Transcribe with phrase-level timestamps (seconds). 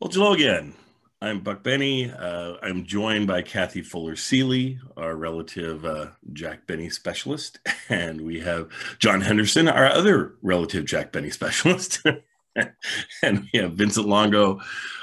[0.00, 0.74] Well, hello again.
[1.20, 2.08] I'm Buck Benny.
[2.08, 7.58] Uh, I'm joined by Kathy Fuller Seeley, our relative uh, Jack Benny specialist,
[7.88, 8.68] and we have
[9.00, 12.00] John Henderson, our other relative Jack Benny specialist,
[13.24, 14.60] and we have Vincent Longo,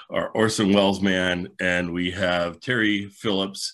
[0.09, 3.73] our Orson Welles man, and we have Terry Phillips,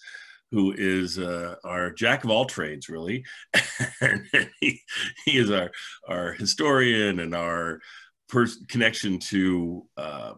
[0.50, 3.26] who is uh, our jack of all trades, really.
[4.02, 4.28] and
[4.60, 4.82] he,
[5.26, 5.70] he is our
[6.08, 7.80] our historian and our
[8.28, 10.34] pers- connection to uh,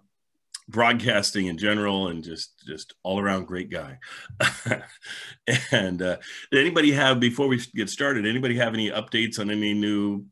[0.73, 3.99] broadcasting in general and just just all around great guy.
[5.71, 6.17] And uh,
[6.53, 10.25] anybody have before we get started anybody have any updates on any new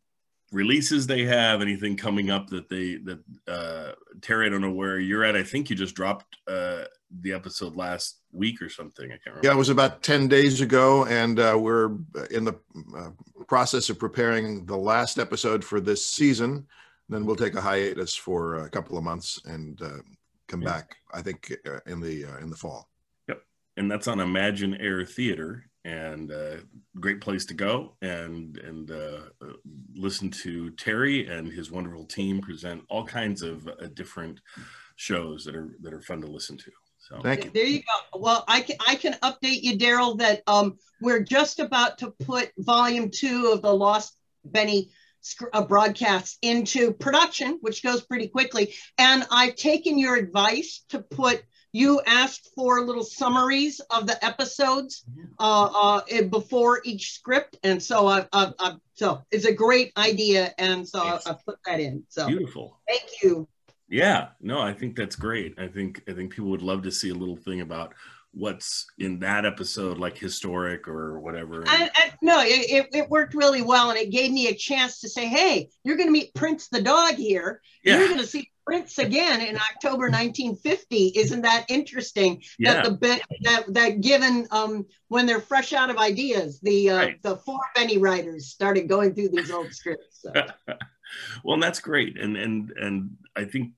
[0.54, 1.62] releases they have?
[1.62, 3.92] Anything coming up that they that uh
[4.22, 5.36] terry i don't know where you're at.
[5.36, 6.86] I think you just dropped uh
[7.20, 9.06] the episode last week or something.
[9.06, 11.98] I can't remember Yeah, it was about 10 days ago, and uh, we're
[12.32, 12.56] in the
[12.98, 13.10] uh,
[13.50, 16.66] process of preparing the last episode for this season.
[17.10, 19.98] Then we'll take a hiatus for a couple of months and uh,
[20.52, 20.74] come Yeah.
[20.74, 22.90] back, I think, uh, in the uh, in the fall.
[23.28, 23.42] Yep,
[23.78, 26.58] and that's on imagine air theater and uh,
[27.00, 29.54] great place to go and and uh, uh,
[29.96, 34.40] listen to terry and his wonderful team present all kinds of uh, different
[34.98, 37.52] shows that are that are fun to listen to so Thank you.
[37.52, 38.20] There you go.
[38.20, 42.52] Well, I can I can update you, Daryl, that um we're just about to put
[42.60, 44.90] volume two of the Lost Benny sc-
[45.54, 48.74] uh, broadcasts into production, which goes pretty quickly.
[48.98, 51.44] And I've taken your advice to put.
[51.74, 55.06] You asked for little summaries of the episodes
[55.40, 59.94] uh, uh, eh, before each script, and so I've, I've, I've so it's a great
[59.96, 62.04] idea, and so I, I put that in.
[62.10, 63.48] So beautiful thank you.
[63.88, 67.10] yeah no i think that's great i think i think people would love to see
[67.10, 67.94] a little thing about
[68.34, 73.62] what's in that episode like historic or whatever And, and no, it, it, worked really
[73.62, 76.70] well, and it gave me a chance to say, "Hey, you're going to meet Prince
[76.70, 77.62] the dog here.
[77.84, 81.08] You're going to see Prince again in October 1950.
[81.16, 82.42] Isn't that interesting?
[82.58, 86.90] yeah That the Ben- that that given um when they're fresh out of ideas, the
[86.92, 87.24] uh, Right.
[87.24, 90.22] the four Benny writers started going through these old scripts.
[90.22, 90.32] So.
[91.44, 93.74] well and that's great and and and i think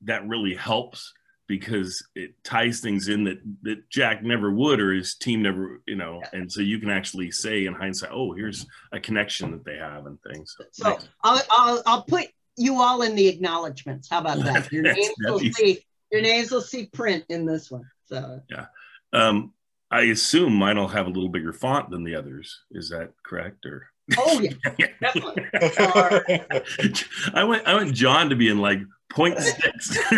[0.00, 1.12] that really helps
[1.52, 5.94] because it ties things in that that jack never would or his team never you
[5.94, 9.76] know and so you can actually say in hindsight oh here's a connection that they
[9.76, 10.56] have and things.
[10.70, 14.08] So I'll, I'll I'll put you all in the acknowledgments.
[14.08, 14.72] How about that?
[14.72, 17.84] Your names will see your names will see print in this one.
[18.06, 18.40] So.
[18.48, 18.66] Yeah,
[19.12, 19.52] um
[19.90, 22.62] i assume mine will have a little bigger font than the others.
[22.70, 23.88] Is that correct or?
[24.16, 25.50] Oh yeah, definitely.
[27.34, 28.80] I went i went john to be in like
[29.12, 29.90] point six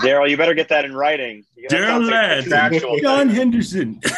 [0.00, 1.44] Daryl, you better get that in writing.
[1.70, 2.44] Daryl Ladd.
[3.00, 4.00] john henderson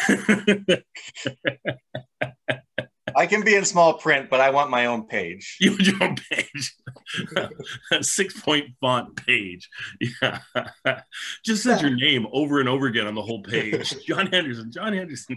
[3.15, 5.57] I can be in small print, but I want my own page.
[5.59, 6.75] You want your own page,
[8.01, 9.69] six point font page.
[9.99, 10.39] Yeah,
[11.45, 13.93] just says your name over and over again on the whole page.
[14.07, 15.35] John Henderson, John Henderson.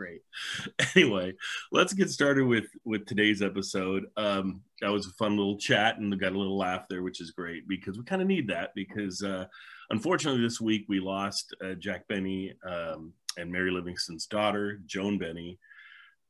[0.00, 0.22] Great.
[0.96, 1.34] Anyway,
[1.72, 4.06] let's get started with with today's episode.
[4.16, 7.32] Um, that was a fun little chat, and got a little laugh there, which is
[7.32, 8.70] great because we kind of need that.
[8.74, 9.44] Because uh,
[9.90, 15.58] unfortunately, this week we lost uh, Jack Benny um, and Mary Livingstone's daughter, Joan Benny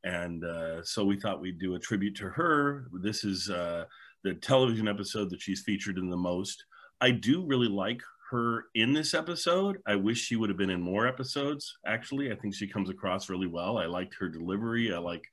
[0.03, 2.87] and uh, so we thought we'd do a tribute to her.
[2.91, 3.85] This is uh,
[4.23, 6.65] the television episode that she's featured in the most.
[6.99, 9.77] I do really like her in this episode.
[9.85, 11.77] I wish she would have been in more episodes.
[11.85, 13.77] Actually, I think she comes across really well.
[13.77, 14.93] I liked her delivery.
[14.93, 15.23] I like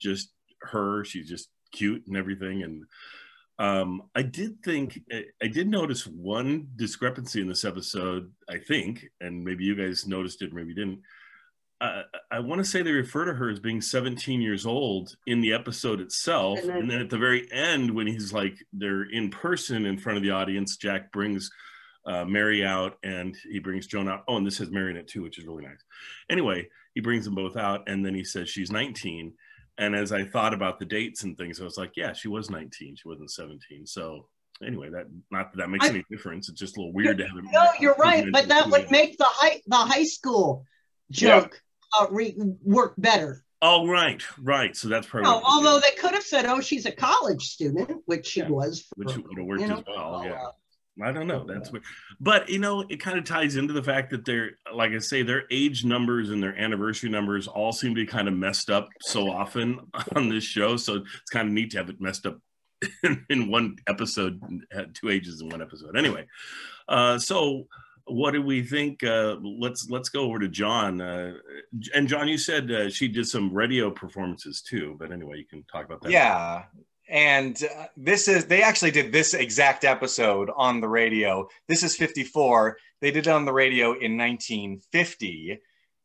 [0.00, 0.32] just
[0.62, 1.04] her.
[1.04, 2.62] She's just cute and everything.
[2.62, 2.84] And
[3.58, 5.00] um, I did think
[5.42, 8.32] I did notice one discrepancy in this episode.
[8.48, 11.00] I think, and maybe you guys noticed it, maybe you didn't
[11.80, 15.40] uh, I want to say they refer to her as being 17 years old in
[15.40, 16.58] the episode itself.
[16.58, 19.96] And then- And then at the very end, when he's like, they're in person in
[19.96, 21.48] front of the audience, Jack brings
[22.08, 24.24] uh, Mary out and he brings Joan out.
[24.26, 25.82] Oh, and this has Mary in it too, which is really nice.
[26.30, 29.32] Anyway, he brings them both out and then he says she's 19.
[29.76, 32.50] And as I thought about the dates and things, I was like, yeah, she was
[32.50, 32.96] 19.
[32.96, 33.86] She wasn't 17.
[33.86, 34.26] So
[34.66, 36.48] anyway, that not that that makes I- any difference.
[36.48, 37.44] It's just a little weird to have it.
[37.52, 40.64] No, you're right, but that would make the high the high school
[41.10, 41.62] joke
[42.00, 43.44] uh, re- work better.
[43.60, 44.74] Oh, right, right.
[44.76, 45.30] So that's probably.
[45.30, 48.82] No, although they could have said, "Oh, she's a college student," which she Yeah, was.
[48.82, 50.22] for- which would have worked you know, as well.
[50.24, 50.44] Yeah.
[51.00, 51.44] Uh, I don't know.
[51.46, 51.82] That's what,
[52.20, 55.22] but you know, it kind of ties into the fact that they're, like I say,
[55.22, 58.88] their age numbers and their anniversary numbers all seem to be kind of messed up
[59.00, 59.80] so often
[60.16, 60.76] on this show.
[60.76, 62.38] So it's kind of neat to have it messed up
[63.02, 64.40] in, in one episode,
[64.72, 65.96] had two ages in one episode.
[65.96, 66.26] Anyway,
[66.88, 67.66] uh, so
[68.08, 69.04] what do we think?
[69.04, 71.00] Uh, let's let's go over to John.
[71.00, 71.34] Uh,
[71.94, 75.64] and John, you said uh, she did some radio performances too, but anyway, you can
[75.64, 76.10] talk about that.
[76.10, 76.64] Yeah.
[77.08, 81.48] And uh, this is they actually did this exact episode on the radio.
[81.66, 82.76] This is 54.
[83.00, 85.60] They did it on the radio in 1950.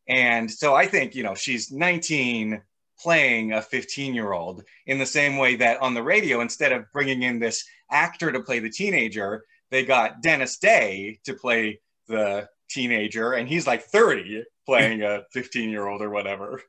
[0.07, 2.61] And so I think, you know, she's 19
[2.99, 6.91] playing a 15 year old in the same way that on the radio, instead of
[6.93, 12.47] bringing in this actor to play the teenager, they got Dennis Day to play the
[12.69, 16.61] teenager, and he's like 30 playing a 15 year old or whatever.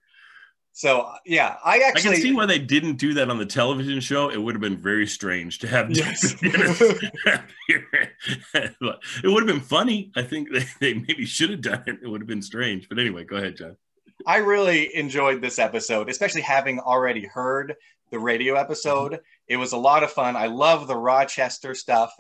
[0.77, 4.01] So yeah, I actually I can see why they didn't do that on the television
[4.01, 4.29] show.
[4.29, 5.89] It would have been very strange to have.
[5.89, 6.35] Yes.
[6.43, 7.15] it
[9.23, 10.11] would have been funny.
[10.17, 12.01] I think they, they maybe should have done it.
[12.03, 12.89] It would have been strange.
[12.89, 13.77] But anyway, go ahead, John.
[14.27, 17.77] I really enjoyed this episode, especially having already heard
[18.11, 19.13] the radio episode.
[19.13, 19.23] Mm-hmm.
[19.47, 20.35] It was a lot of fun.
[20.35, 22.13] I love the Rochester stuff.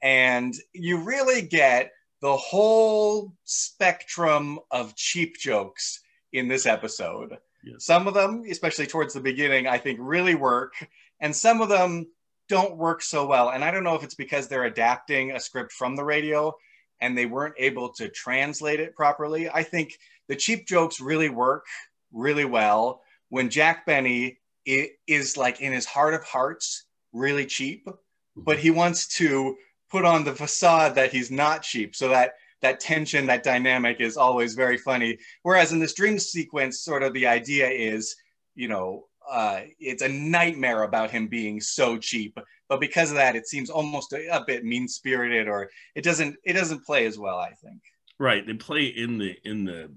[0.00, 1.90] And you really get
[2.20, 5.98] the whole spectrum of cheap jokes
[6.32, 7.38] in this episode.
[7.68, 7.84] Yes.
[7.84, 10.72] Some of them, especially towards the beginning, I think really work,
[11.20, 12.06] and some of them
[12.48, 13.50] don't work so well.
[13.50, 16.54] And I don't know if it's because they're adapting a script from the radio
[17.00, 19.50] and they weren't able to translate it properly.
[19.50, 19.98] I think
[20.28, 21.66] the cheap jokes really work
[22.12, 28.42] really well when Jack Benny is like in his heart of hearts really cheap, mm-hmm.
[28.42, 29.56] but he wants to
[29.90, 32.32] put on the facade that he's not cheap so that
[32.62, 35.18] that tension that dynamic is always very funny.
[35.42, 38.16] Whereas in this dream sequence sort of the idea is
[38.54, 42.38] you know uh, it's a nightmare about him being so cheap.
[42.68, 46.36] But because of that it seems almost a, a bit mean spirited or it doesn't
[46.44, 47.80] it doesn't play as well i think.
[48.18, 48.44] Right.
[48.46, 49.90] They play in the in the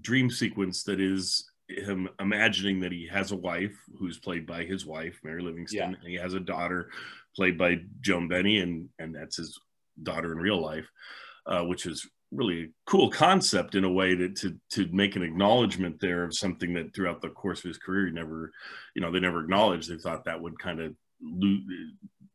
[0.00, 4.84] dream sequence that is him imagining that he has a wife who's played by his
[4.86, 5.96] wife Mary Livingstone, Yeah.
[5.98, 6.90] and he has a daughter
[7.34, 9.58] played by Joan Benny and and that's his
[10.02, 10.88] daughter in real life
[11.50, 15.22] uh, which is really a cool concept in a way to, to to make an
[15.22, 18.52] acknowledgement there of something that throughout the course of his career he never
[18.94, 19.90] you know they never acknowledged.
[19.90, 20.94] They thought that would kind of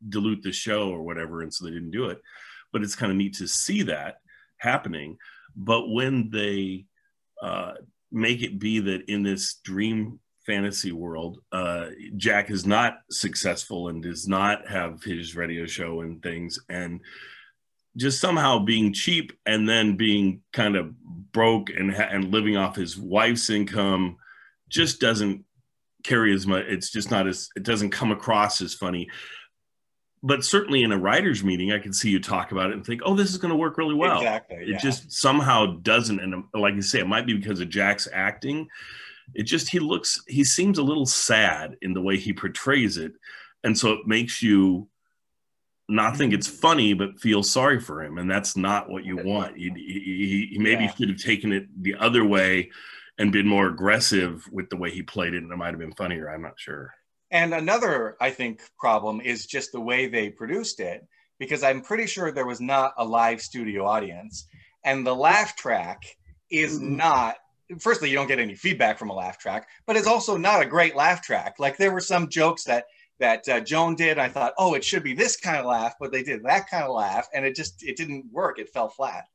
[0.09, 2.21] dilute the show or whatever and so they didn't do it.
[2.71, 4.17] But it's kind of neat to see that
[4.57, 5.17] happening.
[5.55, 6.85] But when they
[7.41, 7.73] uh,
[8.11, 14.03] make it be that in this dream fantasy world, uh, Jack is not successful and
[14.03, 16.99] does not have his radio show and things, and
[17.97, 20.93] just somehow being cheap and then being kind of
[21.31, 24.17] broke and ha- and living off his wife's income
[24.69, 25.45] just doesn't
[26.03, 26.65] carry as much.
[26.67, 29.09] It's just not as it doesn't come across as funny.
[30.23, 33.01] But certainly in a writers' meeting, I can see you talk about it and think,
[33.05, 34.77] "Oh, this is going to work really well." exactly it yeah.
[34.77, 38.67] just somehow doesn't and like you say it might be because of jack's acting
[39.33, 43.13] it just he looks he seems a little sad in the way he portrays it
[43.63, 44.87] and so it makes you
[45.87, 49.55] not think it's funny but feel sorry for him and that's not what you want
[49.57, 50.91] he, he, he maybe Yeah.
[50.95, 52.71] should have taken it the other way
[53.17, 55.93] and been more aggressive with the way he played it and it might have been
[55.93, 56.93] funnier i'm not sure
[57.31, 61.05] And another, I think, problem is just the way they produced it,
[61.39, 64.47] because I'm pretty sure there was not a live studio audience.
[64.83, 66.03] And the laugh track
[66.49, 66.95] is Mhm.
[66.97, 67.37] not,
[67.79, 70.65] firstly, you don't get any feedback from a laugh track, but it's also not a
[70.65, 71.55] great laugh track.
[71.59, 72.85] Like there were some jokes that
[73.19, 74.17] that uh, Joan did.
[74.19, 76.83] I thought, oh, it should be this kind of laugh, but they did that kind
[76.83, 78.59] of laugh, and it just it didn't work.
[78.59, 79.25] It fell flat.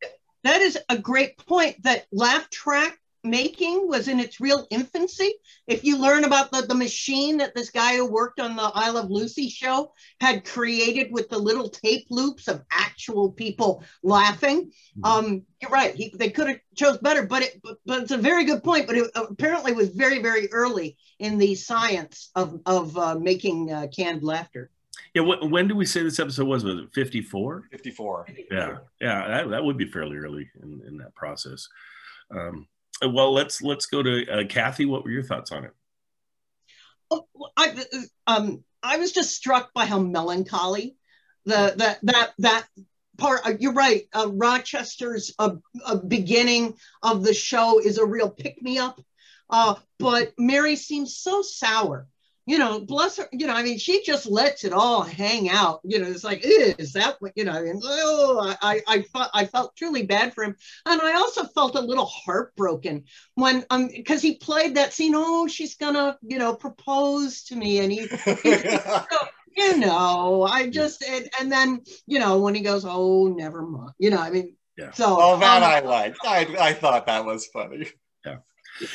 [0.44, 5.32] That is a great point that laugh track making was in its real infancy.
[5.67, 8.91] If you learn about the, the machine that this guy who worked on the I
[8.91, 14.70] Love Lucy show had created with the little tape loops of actual people laughing,
[15.05, 15.94] um, you're right.
[15.94, 18.86] He, they could have chose better, but it but, but it's a very good point.
[18.86, 23.86] But it apparently was very very early in the science of of uh, making uh,
[23.94, 24.70] canned laughter.
[25.15, 28.27] yeah what, when do we say this episode was was it 54 54.
[28.50, 31.69] yeah yeah that, that would be fairly early in, in that process
[32.31, 32.67] um,
[33.09, 35.73] well let's let's go to uh, kathy what were your thoughts on it
[37.11, 37.27] Oh,
[37.57, 37.75] I
[38.27, 40.97] um I was just struck by how melancholy
[41.45, 42.67] the that that that
[43.19, 43.41] part.
[43.45, 44.05] uh, You're right.
[44.15, 49.01] Uh, Rochester's uh, uh, beginning of the show is a real pick me up,
[49.99, 52.07] but Mary seems so sour.
[52.47, 53.29] You know, bless her.
[53.32, 55.81] You know, I mean, she just lets it all hang out.
[55.85, 57.53] You know, it's like, is that what you know?
[57.53, 60.56] I mean, oh, I I I felt I felt truly bad for him,
[60.87, 63.05] and I also felt a little heartbroken
[63.35, 65.13] when um because he played that scene.
[65.15, 68.09] Oh, she's gonna you know propose to me, and he
[69.56, 73.93] you know, I just and, and then you know when he goes, oh, never mind.
[73.99, 74.93] You know, I mean, Yeah.
[74.93, 76.19] So oh, that um, I liked.
[76.25, 77.87] I I thought that was funny.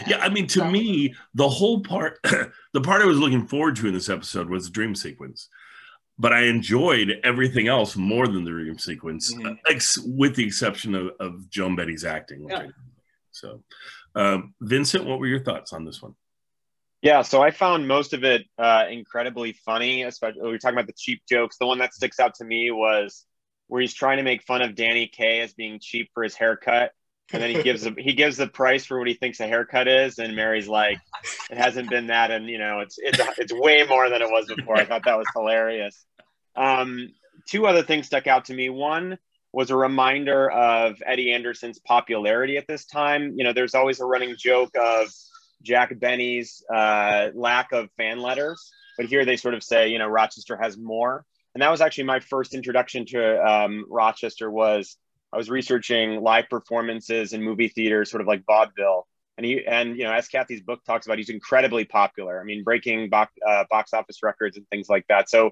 [0.07, 2.19] Yeah i mean to So- me the whole part
[2.73, 5.49] the part i was looking forward to in this episode was the dream sequence
[6.17, 9.51] but i enjoyed everything else more than the dream sequence Mhm.
[9.51, 12.59] uh, ex- with the exception of, of joan benny's acting which Yeah.
[12.63, 12.69] I,
[13.31, 13.63] so
[14.15, 16.15] um, vincent what were your thoughts on this one
[17.01, 20.03] Yeah, so I found most of it uh, incredibly funny.
[20.03, 21.57] Especially we were talking about the cheap jokes.
[21.59, 23.25] The one that sticks out to me was
[23.67, 26.93] where he's trying to make fun of Danny Kaye as being cheap for his haircut,
[27.33, 29.87] and then he gives a, he gives the price for what he thinks a haircut
[29.87, 30.99] is, and Mary's like,
[31.49, 34.45] "It hasn't been that, and you know, it's it's it's way more than it was
[34.47, 36.05] before." I thought that was hilarious.
[36.55, 37.09] Um,
[37.47, 38.69] two other things stuck out to me.
[38.69, 39.17] One
[39.51, 43.33] was a reminder of Eddie Anderson's popularity at this time.
[43.37, 45.07] You know, there's always a running joke of
[45.63, 50.07] Jack Benny's uh, lack of fan letters, but here they sort of say, you know,
[50.07, 51.25] Rochester has more.
[51.53, 54.97] And that was actually my first introduction to um, Rochester was
[55.35, 59.05] I was researching live performances in movie theaters, sort of like vaudeville.
[59.37, 62.39] And he and you know, as Kathy's book talks about, he's incredibly popular.
[62.39, 65.29] I mean, breaking box uh, box office records and things like that.
[65.29, 65.51] So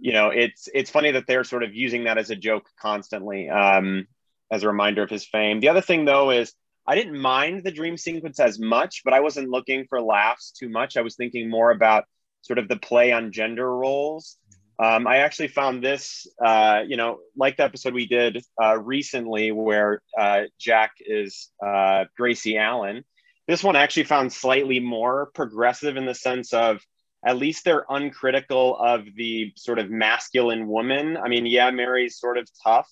[0.00, 3.48] you know, it's it's funny that they're sort of using that as a joke constantly,
[3.48, 4.08] um,
[4.50, 5.60] as a reminder of his fame.
[5.60, 6.52] The other thing though is
[6.84, 10.68] I didn't mind the dream sequence as much, but I wasn't looking for laughs too
[10.68, 10.96] much.
[10.96, 12.04] I was thinking more about
[12.42, 14.38] sort of the play on gender roles.
[14.82, 19.52] Um, I actually found this, uh, you know, like the episode we did uh, recently
[19.52, 23.04] where uh, Jack is uh, Gracie Allen.
[23.46, 26.80] This one I actually found slightly more progressive in the sense of
[27.22, 31.18] at least they're uncritical of the sort of masculine woman.
[31.18, 32.88] I mean, yeah, Mary's sort of tough.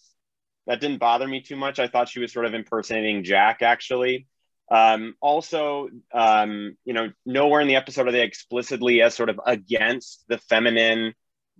[0.66, 1.78] That didn't bother me too much.
[1.78, 4.26] I thought she was sort of impersonating Jack, actually.
[4.70, 9.40] Um, also, um, you know, nowhere in the episode are they explicitly as sort of
[9.46, 11.14] against the feminine,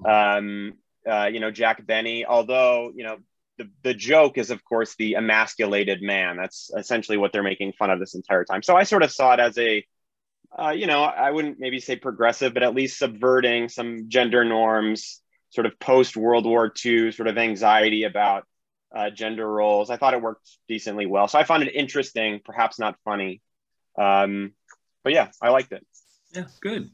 [0.05, 0.75] um,
[1.09, 2.25] uh, you know, Jack Benny.
[2.25, 3.19] Although, you know,
[3.57, 6.37] the, the joke is, of course, the emasculated man.
[6.37, 8.63] That's essentially what they're making fun of this entire time.
[8.63, 9.85] So I sort of saw it as a
[10.57, 15.21] uh, you know, I wouldn't maybe say progressive, but at least subverting some gender norms,
[15.51, 18.45] sort of post World War II sort of anxiety about
[18.95, 19.91] uh, gender roles.
[19.91, 21.29] I thought it worked decently well.
[21.29, 23.43] So I found it interesting, perhaps not funny.
[23.99, 24.53] Um,
[25.05, 25.87] but yeah, I liked it.
[26.33, 26.91] Yeah, good.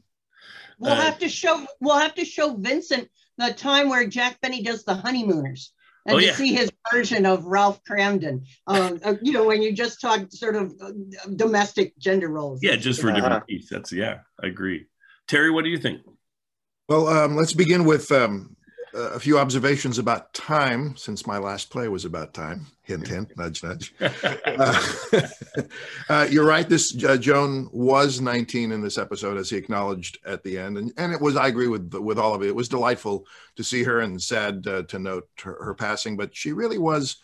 [0.79, 4.63] We'll Uh, have to show we'll have to show Vincent the time where Jack Benny
[4.63, 5.73] does the honeymooners
[6.05, 6.35] and Oh, to yeah.
[6.35, 8.45] see his version of Ralph Kramden.
[8.67, 10.91] Um, uh, you know, when you just talk sort of uh,
[11.35, 12.61] domestic gender roles.
[12.61, 13.69] Yeah, just for a different piece.
[13.69, 14.85] That's yeah, I agree.
[15.27, 16.01] Terry, what do you think?
[16.87, 18.54] Well, um, let's begin with um,
[18.95, 22.67] a few observations about time, since my last play was about time.
[22.83, 23.93] Hint, hint, nudge, nudge.
[24.57, 24.79] Uh,
[26.09, 26.69] uh, you're right.
[26.69, 30.93] This uh, Joan was 19 in this episode, as he acknowledged at the end, and
[30.97, 31.35] and it was.
[31.35, 32.47] I agree with with all of it.
[32.47, 33.25] It was delightful
[33.55, 36.15] to see her, and sad uh, to note her, her passing.
[36.15, 37.17] But she really was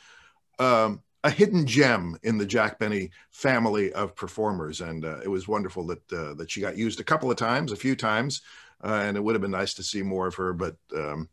[0.59, 5.47] um, a hidden gem in the Jack Benny family of performers, and uh, it was
[5.47, 8.41] wonderful that uh, that she got used a couple of times, a few times,
[8.83, 10.53] uh, and it would have been nice to see more of her.
[10.53, 11.29] But um,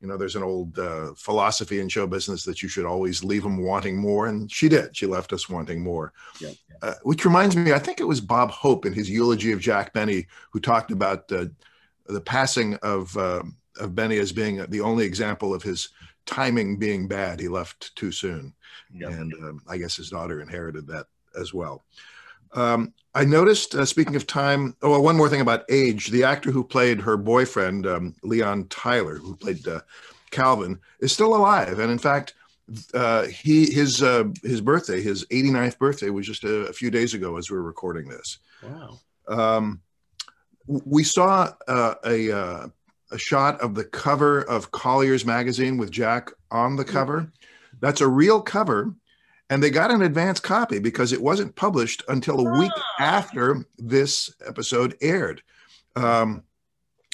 [0.00, 3.42] you know, there's an old uh, philosophy in show business that you should always leave
[3.42, 4.96] them wanting more, and she did.
[4.96, 6.12] She left us wanting more.
[6.40, 6.50] Yeah.
[6.82, 9.92] Uh, which reminds me, I think it was Bob Hope in his eulogy of Jack
[9.92, 11.46] Benny who talked about uh,
[12.06, 13.42] the passing of uh,
[13.80, 15.88] of Benny as being the only example of his
[16.26, 17.40] timing being bad.
[17.40, 18.54] He left too soon,
[18.94, 19.08] Yeah.
[19.08, 21.06] and um, I guess his daughter inherited that
[21.38, 21.84] as well.
[22.52, 26.08] Um, I noticed, uh, speaking of time, oh, well, one more thing about age.
[26.08, 29.80] The actor who played her boyfriend, um, Leon Tyler, who played uh,
[30.30, 31.78] Calvin, is still alive.
[31.78, 32.34] And in fact,
[32.94, 37.14] uh, he his uh, his birthday, his 89th birthday, was just a, a few days
[37.14, 38.38] ago as we were recording this.
[38.62, 38.98] Wow.
[39.26, 39.80] Um,
[40.66, 42.68] we saw uh, a uh,
[43.10, 47.32] a shot of the cover of Collier's magazine with Jack on the cover.
[47.80, 48.94] That's a real cover,
[49.50, 54.34] and they got an advance copy because it wasn't published until a week after this
[54.46, 55.42] episode aired
[55.96, 56.42] um,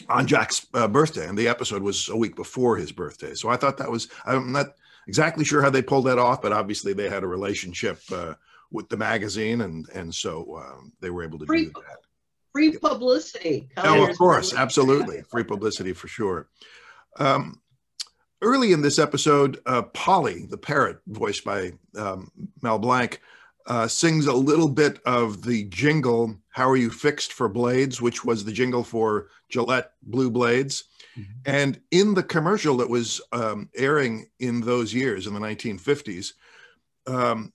[0.08, 3.34] on Jack's uh, birthday, and the episode was a week before his birthday.
[3.34, 4.74] So I thought that was I'm not
[5.06, 8.34] exactly sure how they pulled that off, but obviously they had a relationship uh,
[8.70, 11.98] with the magazine, and and so um, they were able to Free- do that.
[12.52, 13.68] Free publicity.
[13.78, 15.22] Oh, of course, absolutely.
[15.22, 16.48] Free publicity for sure.
[17.18, 17.60] Um,
[18.42, 22.30] early in this episode, uh, Polly, the parrot, voiced by um,
[22.62, 23.20] Mel Blanc,
[23.66, 28.24] uh, sings a little bit of the jingle, How Are You Fixed for Blades, which
[28.24, 30.84] was the jingle for Gillette Blue Blades.
[31.16, 31.26] Mhm.
[31.46, 36.34] And in the commercial that was um, airing in those years, in the 1950s,
[37.06, 37.52] um,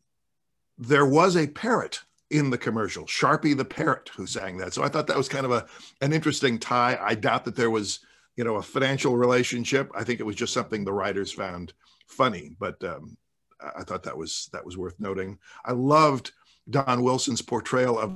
[0.78, 4.74] there was a parrot in the commercial, Sharpie the parrot, who sang that.
[4.74, 5.68] So I thought that was kind of a
[6.02, 6.98] an interesting tie.
[7.02, 8.00] I doubt that there was,
[8.40, 9.92] you know, a financial relationship.
[9.94, 11.74] I think it was just something the writers found
[12.08, 12.56] funny.
[12.58, 13.18] But um,
[13.60, 15.38] I I thought that was that was worth noting.
[15.66, 16.32] I loved
[16.70, 18.14] Don Wilson's portrayal of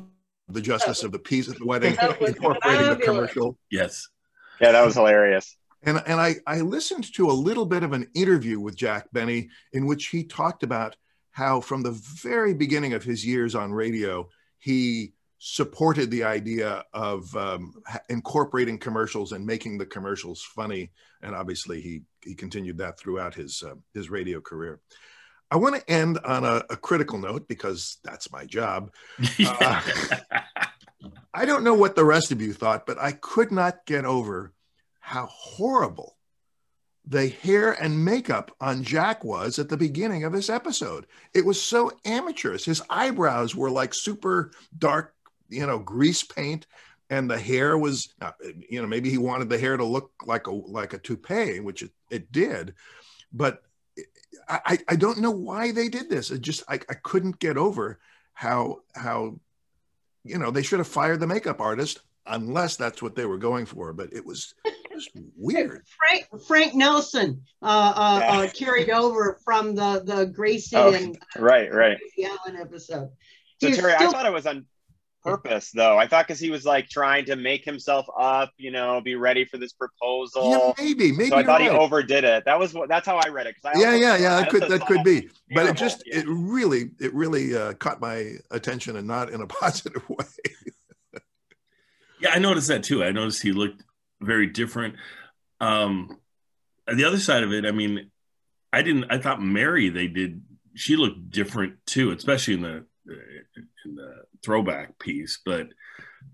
[0.48, 3.58] the justice of the peace at the wedding, That was incorporating the commercial.
[3.70, 4.08] Yes.
[4.62, 5.58] Yeah, that was hilarious.
[5.82, 9.50] And, and I, I listened to a little bit of an interview with Jack Benny
[9.74, 10.96] in which he talked about
[11.32, 15.12] how, from the very beginning of his years on radio, he
[15.46, 17.74] supported the idea of um,
[18.08, 20.90] incorporating commercials and making the commercials funny.
[21.22, 24.80] And obviously, he he continued that throughout his uh, his radio career.
[25.52, 28.92] I want to end on a, a, critical note because that's my job.
[29.46, 29.82] Uh,
[31.34, 34.54] I don't know what the rest of you thought, but I could not get over
[35.02, 36.16] how horrible
[37.06, 41.06] the hair and makeup on Jack was at the beginning of this episode.
[41.34, 42.66] It was so amateurish.
[42.66, 45.13] His eyebrows were like super dark,
[45.54, 46.68] you know, grease paint,
[47.10, 48.32] and the hair was, uh,
[48.70, 51.84] you know, maybe he wanted the hair to look like a like a toupee, which
[51.84, 52.74] it, it did,
[53.32, 53.64] but
[54.48, 56.32] I, I don't know why they did this.
[56.32, 58.00] It just I, I couldn't get over
[58.34, 59.40] how how
[60.24, 63.66] you know they should have fired the makeup artist unless that's what they were going
[63.66, 63.94] for.
[63.94, 64.54] But it was
[64.92, 65.86] just weird.
[65.98, 68.40] Frank Frank Nelson uh, uh, yeah.
[68.40, 73.10] uh, carried over from the the Gracie oh, and right right Allen episode.
[73.62, 74.66] So Terry, still- I thought it was on
[75.24, 75.98] purpose though.
[75.98, 79.46] I thought because he was like trying to make himself up, you know, be ready
[79.46, 80.52] for this proposal.
[80.52, 81.30] Yeah, maybe, maybe.
[81.30, 81.72] So I thought right.
[81.72, 82.46] he overdid it.
[82.46, 82.90] That was what.
[82.90, 83.56] That's how I read it.
[83.64, 84.36] I yeah, yeah, yeah.
[84.38, 86.20] That could that could be, but it just yeah.
[86.20, 90.26] it really it really uh, caught my attention and not in a positive way.
[92.20, 93.04] yeah, I noticed that too.
[93.04, 93.84] I noticed he looked
[94.22, 94.96] very different.
[95.60, 96.18] Um,
[96.88, 98.12] the other side of it, I mean,
[98.72, 99.06] I didn't.
[99.10, 100.42] I thought Mary they did.
[100.76, 105.68] She looked different too, especially in the in the throwback piece, but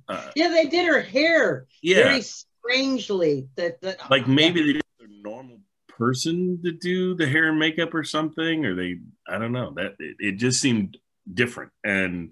[0.08, 2.04] uh, yeah, they did her hair yeah.
[2.04, 3.48] very strangely.
[3.56, 7.94] That, that like maybe they did a normal person to do the hair and makeup
[7.94, 10.98] or something, or they I don't know that it, it just seemed
[11.32, 11.72] different.
[11.84, 12.32] And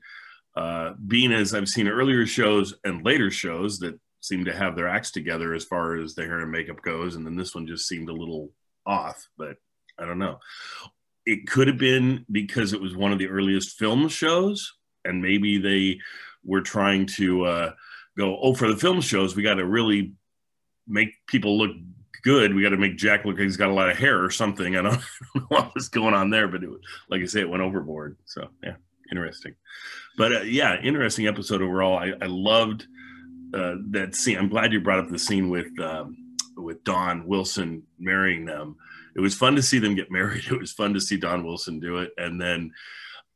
[0.56, 4.88] uh, being as I've seen earlier shows and later shows that seem to have their
[4.88, 7.88] acts together as far as the hair and makeup goes, and then this one just
[7.88, 8.52] seemed a little
[8.86, 9.58] off, but
[10.00, 10.40] I don't know.
[11.30, 15.58] It could have been because it was one of the earliest film shows and maybe
[15.58, 16.00] they
[16.44, 17.72] were trying to uh,
[18.18, 20.14] go, oh, for the film shows, we got to really
[20.88, 21.72] make people look
[22.24, 22.54] good.
[22.54, 24.76] We got to make Jack look like he's got a lot of hair or something.
[24.76, 25.02] I don't,
[25.36, 26.70] know what was going on there, but it,
[27.10, 28.18] like I say, it went overboard.
[28.26, 28.76] So yeah,
[29.12, 29.56] interesting.
[30.18, 31.98] But uh, yeah, interesting episode overall.
[31.98, 32.88] I, I loved
[33.54, 34.38] uh, that scene.
[34.38, 38.78] I'm glad you brought up the scene with um, with Don Wilson marrying them.
[39.18, 40.46] It was fun to see them get married.
[40.52, 42.72] It was fun to see Don Wilson do it, and then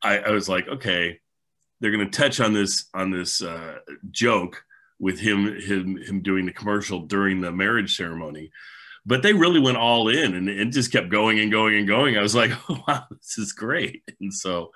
[0.02, 1.20] I, I was like, okay,
[1.82, 3.80] they're going to touch on this on this uh,
[4.12, 4.64] joke
[5.00, 8.52] with him him him doing the commercial during the marriage ceremony.
[9.04, 12.18] But they really went all in and it just kept going and going and going.
[12.18, 14.04] I was like oh, wow this is great.
[14.20, 14.72] And so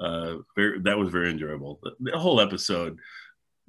[0.00, 1.78] uh, very, that was very enjoyable.
[1.82, 2.98] The, the, whole episode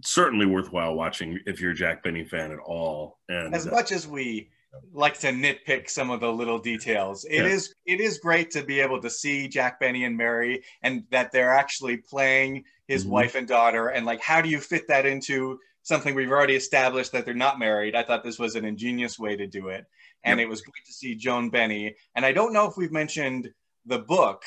[0.02, 3.20] certainly worthwhile watching if you're a jack benny fan at all.
[3.28, 4.50] And as much as we
[4.94, 7.26] like to nitpick some of the little details.
[7.26, 7.46] It yeah.
[7.46, 11.32] is it is great to be able to see Jack Benny and Mary and that
[11.32, 13.12] they're actually playing his mm-hmm.
[13.12, 17.14] wife and daughter and like how do you fit that into something we've already established
[17.14, 17.96] that they're not married.
[17.96, 19.86] I thought this was an ingenious way to do it.
[20.26, 21.96] And it was great to see Joan Benny.
[22.14, 23.50] And I don't know if we've mentioned
[23.86, 24.44] the book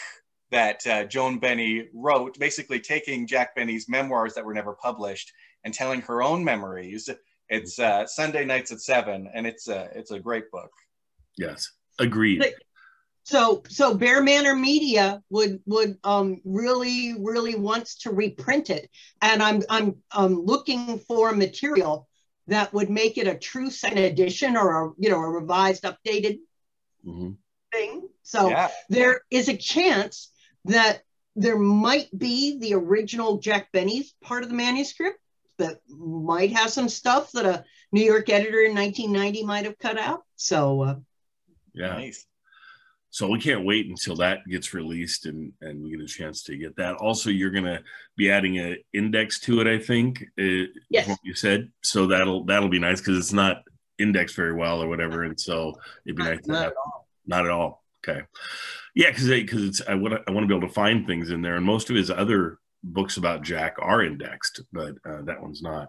[0.51, 5.33] that uh, Joan Benny wrote, basically taking Jack Benny's memoirs that were never published
[5.65, 7.09] and telling her own memories
[7.51, 10.71] it's uh, Sunday nights at seven, and it's a it's a great book.
[11.37, 12.45] Yes, agreed.
[13.25, 18.89] So so Bear Manor Media would would um, really really wants to reprint it,
[19.21, 22.09] and I'm I'm um, looking for material
[22.47, 26.39] that would make it a true second edition or a you know a revised updated
[27.05, 27.33] mm-hmm.
[27.73, 28.09] thing.
[28.23, 28.69] So yeah.
[28.89, 30.31] there is a chance
[30.67, 31.03] that
[31.35, 35.19] there might be the original Jack Benny's part of the manuscript
[35.61, 39.99] that might have some stuff that a New York editor in 1990 might have cut
[39.99, 40.25] out.
[40.37, 40.95] So, uh,
[41.75, 41.95] yeah.
[41.95, 42.27] Nice.
[43.13, 46.57] So we can't wait until that gets released and, and we get a chance to
[46.57, 46.95] get that.
[46.97, 47.83] Also, you're going to
[48.17, 50.23] be adding an index to it, I think.
[50.39, 51.09] Uh, yes.
[51.09, 51.73] What you said.
[51.83, 53.63] So that'll that'll be nice because it's not
[53.99, 55.75] indexed very well or whatever, and so
[56.07, 56.47] it'd be not, nice.
[56.47, 57.09] Not at all.
[57.27, 57.85] Not at all.
[58.07, 58.23] Okay.
[58.95, 61.43] Yeah, because because it's I want I want to be able to find things in
[61.43, 65.63] there, and most of his other books about Jack are indexed, but uh, that one's
[65.63, 65.89] not.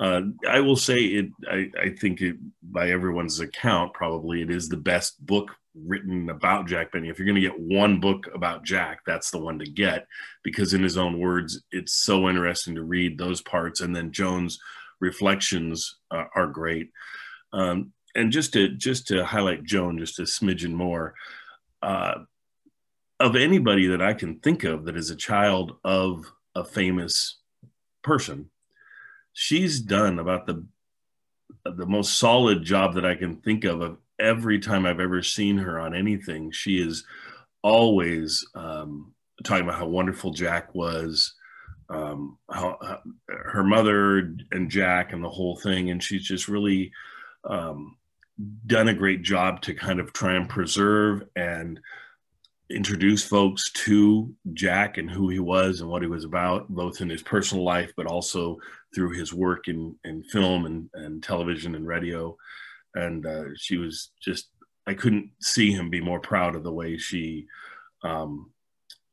[0.00, 1.26] Uh, I will say it.
[1.48, 6.66] I, I think it, by everyone's account, probably it is the best book written about
[6.66, 7.08] Jack Benny.
[7.08, 10.06] If you're going to get one book about Jack, that's the one to get
[10.42, 13.80] because, in his own words, it's so interesting to read those parts.
[13.80, 14.58] And then Joan's
[15.00, 16.90] reflections uh, are great.
[17.52, 21.14] Um, and just to just to highlight Joan just a smidgen more,
[21.82, 22.14] uh,
[23.22, 27.38] of anybody that I can think of that is a child of a famous
[28.02, 28.50] person,
[29.32, 30.66] she's done about the
[31.64, 35.58] the most solid job that I can think of of every time I've ever seen
[35.58, 36.50] her on anything.
[36.50, 37.04] She is
[37.62, 41.34] always um, talking about how wonderful Jack was,
[41.88, 46.90] um, how, her mother and Jack and the whole thing, and she's just really
[47.44, 47.96] um,
[48.66, 51.78] done a great job to kind of try and preserve and
[52.72, 57.08] introduce folks to Jack and who he was and what he was about, both in
[57.08, 58.58] his personal life, but also
[58.94, 62.36] through his work in, in film and, and television and radio.
[62.94, 64.48] And uh, she was just,
[64.86, 67.46] I couldn't see him be more proud of the way she,
[68.02, 68.50] um,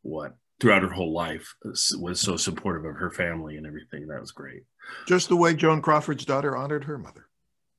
[0.01, 4.07] what, throughout her whole life was so supportive of her family and everything.
[4.07, 4.63] That was great.
[5.07, 7.27] Just the way Joan Crawford's daughter honored her mother.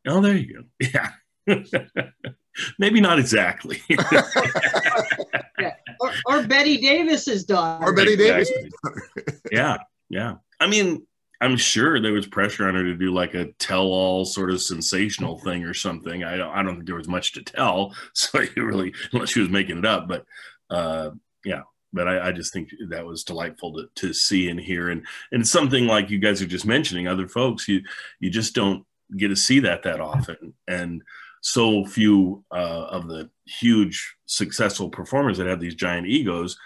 [0.06, 0.64] Oh, there you go.
[0.94, 1.10] Yeah.
[2.78, 3.80] Maybe not exactly.
[3.88, 5.74] yeah.
[6.00, 7.86] or, or, Bette Davis's daughter.
[7.86, 8.70] Or Betty exactly.
[8.84, 9.40] Davis.
[9.52, 9.76] yeah,
[10.08, 10.34] yeah.
[10.58, 11.06] I mean,
[11.40, 15.38] I'm sure there was pressure on her to do like a tell-all sort of sensational
[15.38, 16.22] thing or something.
[16.22, 19.40] I don't, I don't think there was much to tell, so you really, unless she
[19.40, 20.06] was making it up.
[20.06, 20.26] But
[20.68, 21.10] uh,
[21.44, 25.06] yeah, but I, I, just think that was delightful to, to see and hear, and
[25.32, 27.82] and something like you guys are just mentioning, other folks, you
[28.20, 28.84] you just don't
[29.16, 31.02] get to see that that often, and
[31.40, 36.58] so few uh, of the huge successful performers that have these giant egos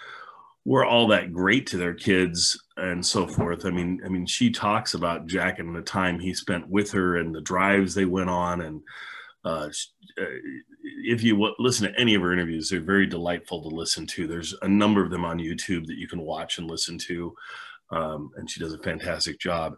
[0.65, 3.65] were all that great to their kids and so forth.
[3.65, 7.17] I mean, I mean, she talks about Jack and the time he spent with her
[7.17, 8.61] and the drives they went on.
[8.61, 8.81] And
[9.45, 9.69] uh,
[10.19, 10.25] uh
[11.07, 14.27] if you listen to any of her interviews, they're very delightful to listen to.
[14.27, 17.35] There's a number of them on YouTube that you can watch and listen to.
[17.91, 19.75] Um, and she does a fantastic job.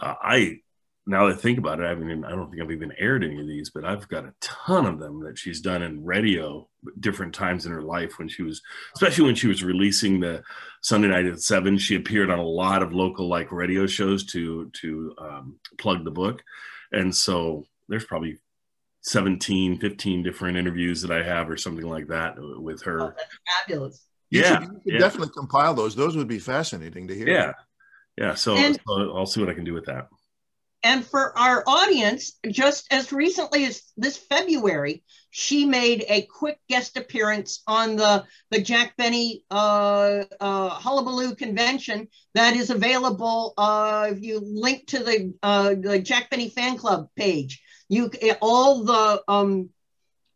[0.00, 0.60] Uh, I
[1.06, 3.40] now that I think about it, I haven't I don't think I've even aired any
[3.40, 7.32] of these, but I've got a ton of them that she's done in radio different
[7.32, 8.60] times in her life when she was,
[8.94, 10.42] especially when she was releasing the
[10.82, 14.70] Sunday night at seven, she appeared on a lot of local like radio shows to,
[14.80, 16.42] to um, plug the book.
[16.90, 18.38] And so there's probably
[19.02, 23.00] 17, 15 different interviews that I have or something like that with her.
[23.00, 24.06] Oh, that's fabulous.
[24.30, 24.48] You yeah.
[24.48, 24.98] Should, you should yeah.
[24.98, 25.94] definitely compile those.
[25.94, 27.28] Those would be fascinating to hear.
[27.28, 27.52] Yeah.
[28.18, 28.34] Yeah.
[28.34, 30.08] So, and, so I'll see what I can do with that.
[30.86, 36.96] And for our audience, just as recently as this February, she made a quick guest
[36.96, 43.52] appearance on the, the Jack Benny uh, uh, Hullabaloo convention that is available.
[43.58, 48.08] Uh, if you link to the, uh, the Jack Benny fan club page, you
[48.40, 49.70] all the um,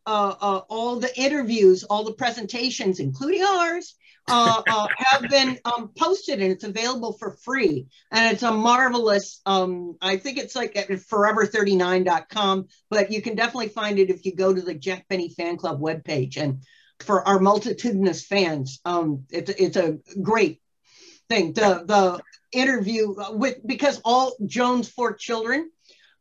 [0.05, 3.95] uh, uh, all the interviews, all the presentations, including ours,
[4.29, 7.87] uh, uh, have been um, posted and it's available for free.
[8.11, 13.69] And it's a marvelous, um, I think it's like at forever39.com, but you can definitely
[13.69, 16.37] find it if you go to the Jack Benny Fan Club webpage.
[16.37, 16.63] And
[17.01, 20.61] for our multitudinous fans, um, it's, it's a great
[21.29, 21.53] thing.
[21.53, 22.21] The, the
[22.53, 25.71] interview with, because all Joan's four children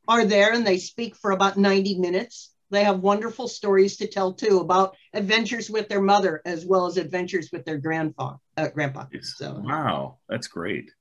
[0.08, 4.34] are there and they speak for about 90 minutes they have wonderful stories to tell
[4.34, 9.05] too about adventures with their mother as well as adventures with their grandpa, uh, grandpa.
[9.21, 10.91] So wow, that's great.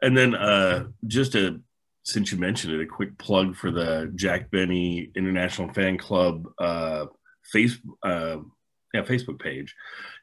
[0.00, 1.60] And then uh, just a
[2.04, 7.06] since you mentioned it, a quick plug for the Jack Benny International Fan Club uh,
[7.44, 8.38] face uh,
[8.92, 9.74] yeah Facebook page.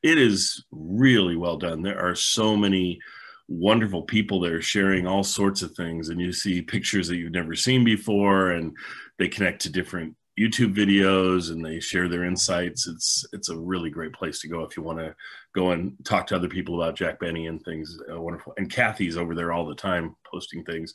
[0.03, 1.81] It is really well done.
[1.81, 2.99] There are so many
[3.47, 7.31] wonderful people that are sharing all sorts of things and you see pictures that you've
[7.31, 8.77] never seen before and
[9.17, 12.87] they connect to different YouTube videos and they share their insights.
[12.87, 15.15] It's it's a really great place to go if you want to
[15.53, 17.99] go and talk to other people about Jack Benny and things.
[18.11, 18.53] Uh, wonderful.
[18.57, 20.93] And Kathy's over there all the time posting things.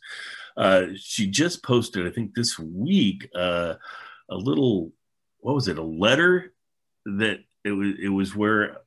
[0.56, 3.74] Uh, she just posted, I think this week, uh,
[4.30, 4.92] a little
[5.40, 5.78] what was it?
[5.78, 6.54] A letter
[7.04, 8.78] that it was it was where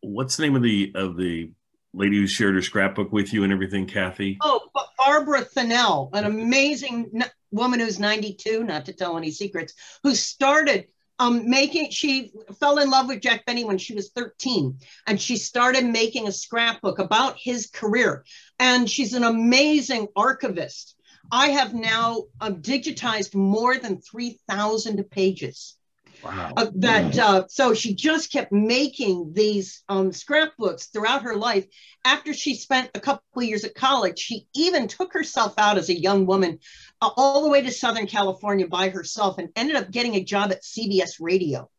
[0.00, 1.50] what's the name of the of the
[1.94, 4.38] lady who shared her scrapbook with you and everything, Kathy?
[4.42, 4.60] Oh,
[4.98, 7.10] Barbara Thinnell, an amazing
[7.52, 10.86] woman who's 92, not to tell any secrets, who started
[11.18, 15.36] um, making, she fell in love with Jack Benny when she was 13, and she
[15.36, 18.24] started making a scrapbook about his career.
[18.58, 20.96] And she's an amazing archivist.
[21.30, 25.76] I have now uh, digitized more than 3,000 pages.
[26.24, 26.52] Wow.
[26.56, 31.66] Uh, that uh, so she just kept making these um, scrapbooks throughout her life.
[32.04, 35.88] After she spent a couple of years at college, she even took herself out as
[35.88, 36.60] a young woman
[37.02, 40.62] all the way to Southern California by herself and ended up getting a job at
[40.62, 41.70] CBS Radio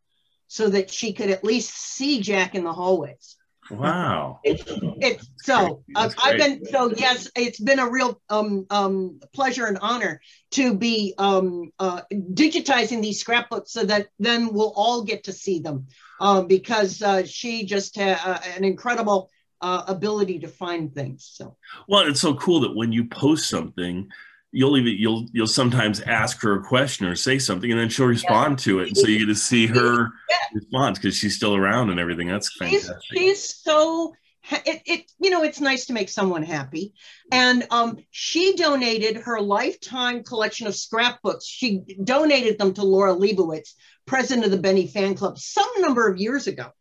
[0.48, 3.38] so that she could at least see Jack in the hallways.
[3.72, 4.40] Wow.
[4.44, 9.66] It's, it's so uh, I've been so yes, it's been a real um, um, pleasure
[9.66, 15.24] and honor to be um, uh, digitizing these scrapbooks so that then we'll all get
[15.26, 15.88] to see them
[16.20, 19.30] um, because uh, she just had uh, an incredible
[19.62, 21.30] uh, ability to find things.
[21.32, 21.56] So
[21.88, 24.10] well, it's so cool that when you post something
[24.54, 28.06] you'll even you'll you'll sometimes ask her a question or say something and then she'll
[28.06, 28.64] respond yeah.
[28.64, 30.38] to it and so you get to see her yeah.
[30.54, 32.28] response because she's still around and everything.
[32.28, 34.14] That's fantastic she's, she's so
[34.52, 36.94] it, it you know it's nice to make someone happy.
[37.32, 41.46] And um, she donated her lifetime collection of scrapbooks.
[41.46, 43.74] She donated them to laura leibowitz
[44.06, 46.72] president of the benny fan club some number of years ago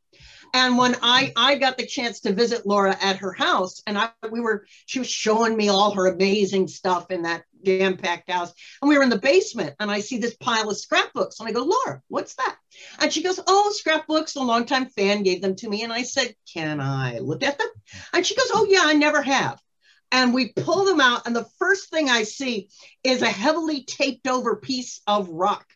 [0.54, 4.10] and when I I got the chance to visit Laura at her house, and I
[4.30, 8.52] we were she was showing me all her amazing stuff in that jam packed house,
[8.80, 11.52] and we were in the basement, and I see this pile of scrapbooks, and I
[11.52, 12.56] go, Laura, what's that?
[13.00, 14.36] And she goes, Oh, scrapbooks.
[14.36, 17.68] A longtime fan gave them to me, and I said, Can I look at them?
[18.12, 19.58] And she goes, Oh yeah, I never have.
[20.10, 22.68] And we pull them out, and the first thing I see
[23.02, 25.66] is a heavily taped over piece of rock.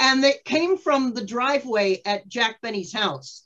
[0.00, 3.44] And it came from the driveway at Jack Benny's house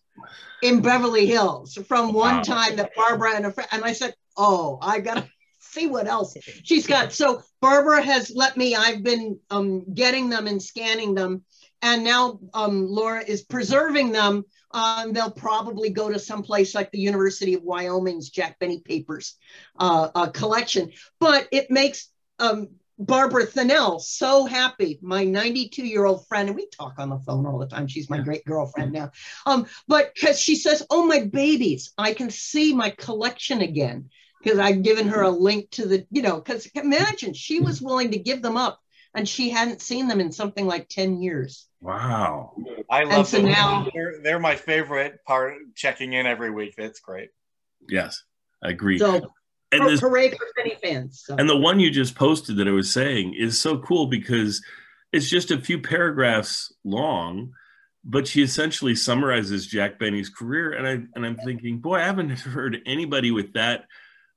[0.63, 2.43] in Beverly Hills from one wow.
[2.43, 5.29] time that Barbara and a friend, and I said, Oh, I gotta
[5.61, 7.13] see what else she's got.
[7.13, 11.45] So Barbara has let me, I've been um, getting them and scanning them.
[11.81, 14.45] And now um, Laura is preserving them.
[14.71, 19.37] Um, they'll probably go to some place like the University of Wyoming's Jack Benny Papers
[19.79, 20.93] uh, uh, collection.
[21.19, 22.09] But it makes
[22.39, 22.69] um,
[23.05, 27.47] Barbara Thinnell, so happy, my 92 year old friend, and we talk on the phone
[27.47, 27.87] all the time.
[27.87, 29.11] She's my great girlfriend now.
[29.47, 34.11] Um, but because she says, Oh, my babies, I can see my collection again.
[34.43, 38.11] Because I've given her a link to the, you know, because imagine she was willing
[38.11, 38.81] to give them up
[39.15, 41.69] and she hadn't seen them in something like 10 years.
[41.81, 42.57] Wow.
[42.91, 43.47] I love so them.
[43.47, 46.75] Now, they're, they're my favorite part, checking in every week.
[46.77, 47.29] That's great.
[47.89, 48.23] Yes,
[48.63, 48.99] I agree.
[48.99, 49.33] So
[49.73, 51.23] and oh, this, hooray for Benny fans.
[51.25, 51.37] So.
[51.37, 54.63] And the one you just posted that I was saying is so cool because
[55.13, 57.53] it's just a few paragraphs long,
[58.05, 60.73] but she essentially summarizes Jack Benny's career.
[60.73, 63.87] And I and I'm thinking, boy, I haven't heard anybody with that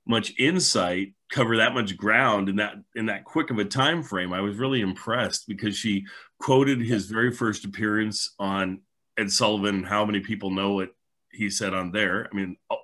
[0.07, 4.33] much insight cover that much ground in that in that quick of a time frame.
[4.33, 6.05] I was really impressed because she
[6.39, 8.81] quoted his very first appearance on
[9.17, 9.83] Ed Sullivan.
[9.83, 10.89] How many people know what
[11.31, 12.29] he said on there?
[12.31, 12.77] I mean, oh,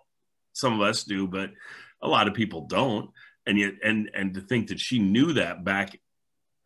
[0.53, 1.51] some of us do, but
[2.01, 3.09] a lot of people don't.
[3.45, 5.97] And yet and and to think that she knew that back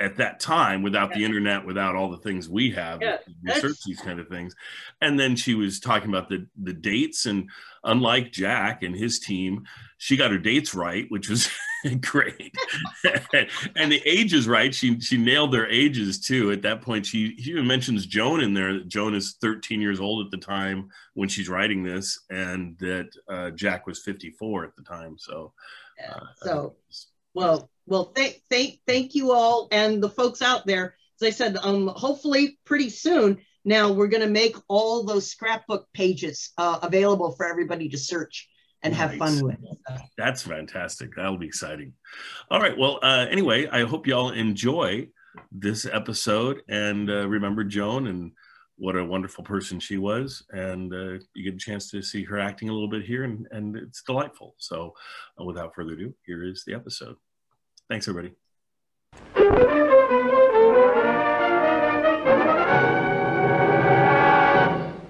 [0.02, 4.02] at that time without the internet without all the things we have yeah, research these
[4.02, 4.54] kind of things.
[5.00, 7.50] And then she was talking about the the dates and
[7.84, 9.64] unlike jack and his team
[9.98, 11.50] she got her dates right which was
[12.02, 12.56] great
[13.76, 17.52] and the ages right she she nailed their ages too at that point she, she
[17.52, 21.30] even mentions joan in there That joan is 13 years old at the time when
[21.30, 25.54] she's writing this and that uh, jack was 54 at the time so
[26.10, 26.76] uh, so
[27.34, 30.96] well well, thank thank thank you all and the folks out there.
[31.22, 33.40] As I said, um, hopefully pretty soon.
[33.64, 38.48] Now we're going to make all those scrapbook pages uh, available for everybody to search
[38.84, 39.02] and nice.
[39.02, 39.58] have fun with.
[39.88, 39.96] So.
[40.18, 41.16] That's fantastic.
[41.16, 41.94] That'll be exciting.
[42.50, 42.78] All right.
[42.78, 45.08] Well, uh, anyway, I hope you all enjoy
[45.52, 48.32] this episode and uh, remember Joan and
[48.78, 50.44] what a wonderful person she was.
[50.52, 53.48] And uh, you get a chance to see her acting a little bit here, and,
[53.52, 54.56] and it's delightful.
[54.58, 54.94] So,
[55.40, 57.16] uh, without further ado, here is the episode.
[57.90, 58.36] Thanks, everybody.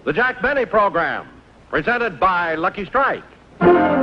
[0.06, 1.28] The Jack Benny Program,
[1.70, 3.24] presented by Lucky Strike.
[3.62, 3.95] Sleep.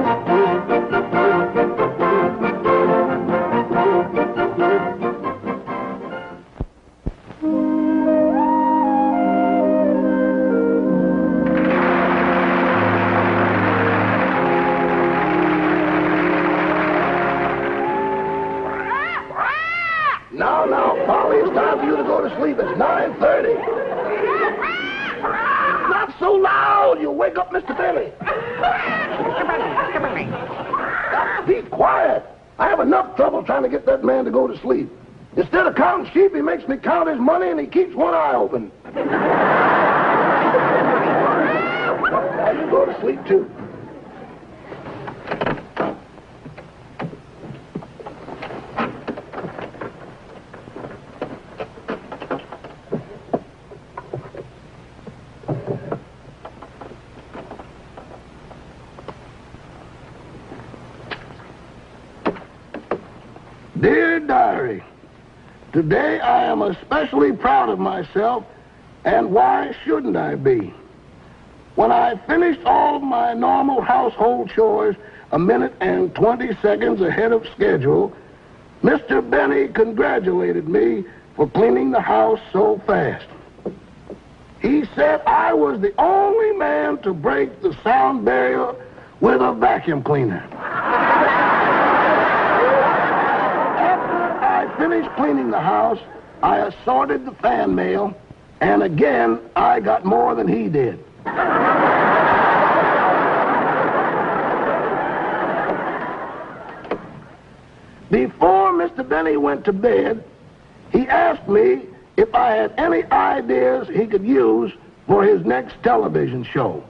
[37.62, 38.72] His money and he keeps one eye open.
[42.44, 43.48] I can go to sleep, too.
[65.72, 66.61] Today I am
[67.03, 68.45] especially proud of myself,
[69.05, 70.73] and why shouldn't I be?
[71.75, 74.95] When I finished all of my normal household chores
[75.33, 78.15] a minute and 20 seconds ahead of schedule,
[78.85, 79.29] Mr.
[79.29, 83.27] Benny congratulated me for cleaning the house so fast.
[84.61, 88.75] He said I was the only man to break the sound barrier
[89.21, 90.47] with a vacuum cleaner.
[93.81, 95.99] After I finished cleaning the house,
[96.42, 98.16] I assorted the fan mail,
[98.61, 100.98] and again, I got more than he did.
[108.11, 109.09] Before Mr.
[109.09, 110.22] Benny went to bed,
[110.90, 111.83] he asked me
[112.16, 114.72] if I had any ideas he could use
[115.07, 116.85] for his next television show.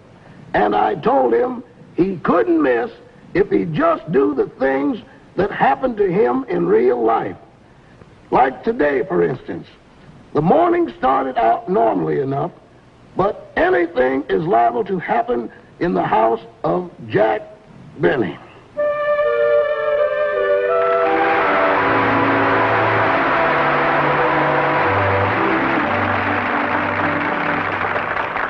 [0.54, 1.62] And I told him
[1.94, 2.90] he couldn't miss
[3.34, 4.98] if he just do the things
[5.36, 7.36] that happened to him in real life.
[8.32, 9.68] Like today, for instance.
[10.32, 12.50] The morning started out normally enough,
[13.14, 17.42] but anything is liable to happen in the house of Jack
[17.98, 18.38] Benny.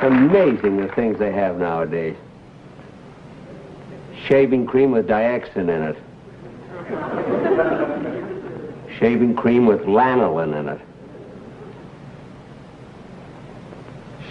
[0.01, 2.15] Amazing the things they have nowadays.
[4.27, 5.97] Shaving cream with dioxin in it.
[9.03, 10.79] Shaving cream with lanolin in it.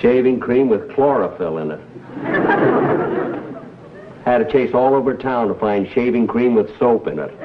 [0.00, 1.80] Shaving cream with chlorophyll in it.
[4.24, 7.38] Had to chase all over town to find shaving cream with soap in it.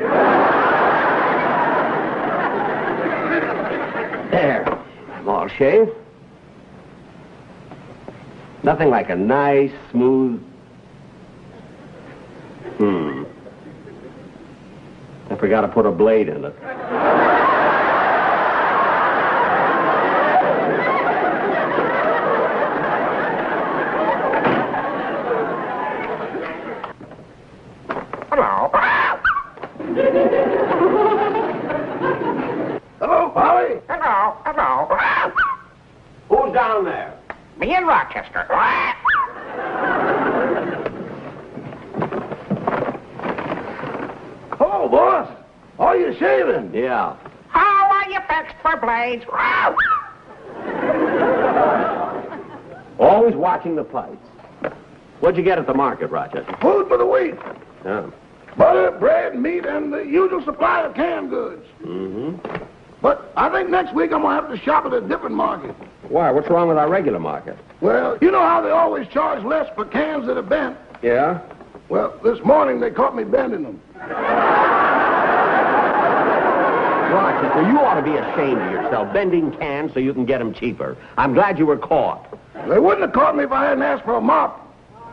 [4.31, 4.79] There.
[5.11, 5.91] I'm all shaved.
[8.63, 10.41] Nothing like a nice, smooth.
[12.77, 13.23] Hmm.
[15.29, 16.55] I forgot to put a blade in it.
[28.29, 28.69] Hello.
[32.99, 33.81] Hello, Polly.
[33.87, 34.37] Hello.
[34.45, 34.87] Hello.
[36.29, 37.13] Who's down there?
[37.57, 38.45] Me in Rochester.
[44.57, 45.29] Hello, boss.
[45.79, 46.73] Are you shaving?
[46.73, 47.15] Yeah.
[48.07, 49.25] How are you fixed for blades?
[52.99, 54.25] Always watching the fights.
[55.19, 56.55] What'd you get at the market, Rochester?
[56.61, 57.35] Food for the week.
[57.83, 58.09] Yeah.
[58.57, 61.65] Butter, bread, meat, and the usual supply of canned goods.
[61.83, 62.63] Mm-hmm.
[63.01, 65.75] But I think next week I'm going to have to shop at a different market.
[66.07, 66.31] Why?
[66.31, 67.57] What's wrong with our regular market?
[67.81, 70.77] Well, you know how they always charge less for cans that are bent?
[71.01, 71.41] Yeah?
[71.89, 73.81] Well, this morning they caught me bending them.
[77.13, 80.53] Rochester, you ought to be ashamed of yourself, bending cans so you can get them
[80.53, 80.97] cheaper.
[81.17, 82.27] I'm glad you were caught.
[82.67, 84.59] They wouldn't have caught me if I hadn't asked for a mop.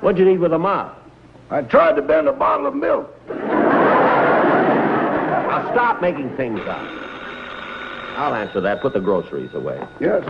[0.00, 1.00] What'd you need with a mop?
[1.50, 3.08] I tried to bend a bottle of milk.
[5.54, 6.82] Now stop making things up.
[8.16, 8.80] I'll answer that.
[8.80, 9.80] Put the groceries away.
[10.00, 10.22] Yes.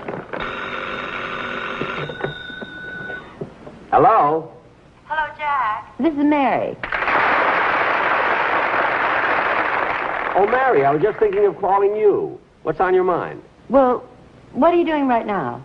[3.90, 4.50] Hello?
[5.05, 5.96] Hello, Jack.
[5.98, 6.77] This is Mary.
[10.35, 12.38] Oh, Mary, I was just thinking of calling you.
[12.62, 13.42] What's on your mind?
[13.68, 14.05] Well,
[14.53, 15.62] what are you doing right now?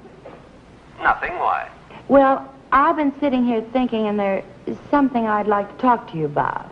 [1.02, 1.34] Nothing.
[1.40, 1.70] Why?
[2.08, 6.18] Well, I've been sitting here thinking, and there is something I'd like to talk to
[6.18, 6.70] you about.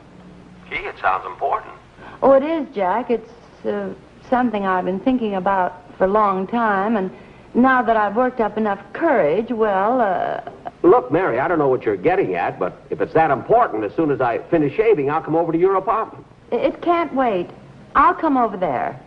[0.69, 1.73] Gee, it sounds important.
[2.21, 3.10] Oh, it is, Jack.
[3.10, 3.31] It's
[3.65, 3.93] uh,
[4.29, 7.10] something I've been thinking about for a long time, and
[7.55, 10.41] now that I've worked up enough courage, well, uh,
[10.83, 13.95] Look, Mary, I don't know what you're getting at, but if it's that important, as
[13.95, 16.25] soon as I finish shaving, I'll come over to your apartment.
[16.51, 17.49] it it can't wait.
[17.97, 19.01] I'll come over there.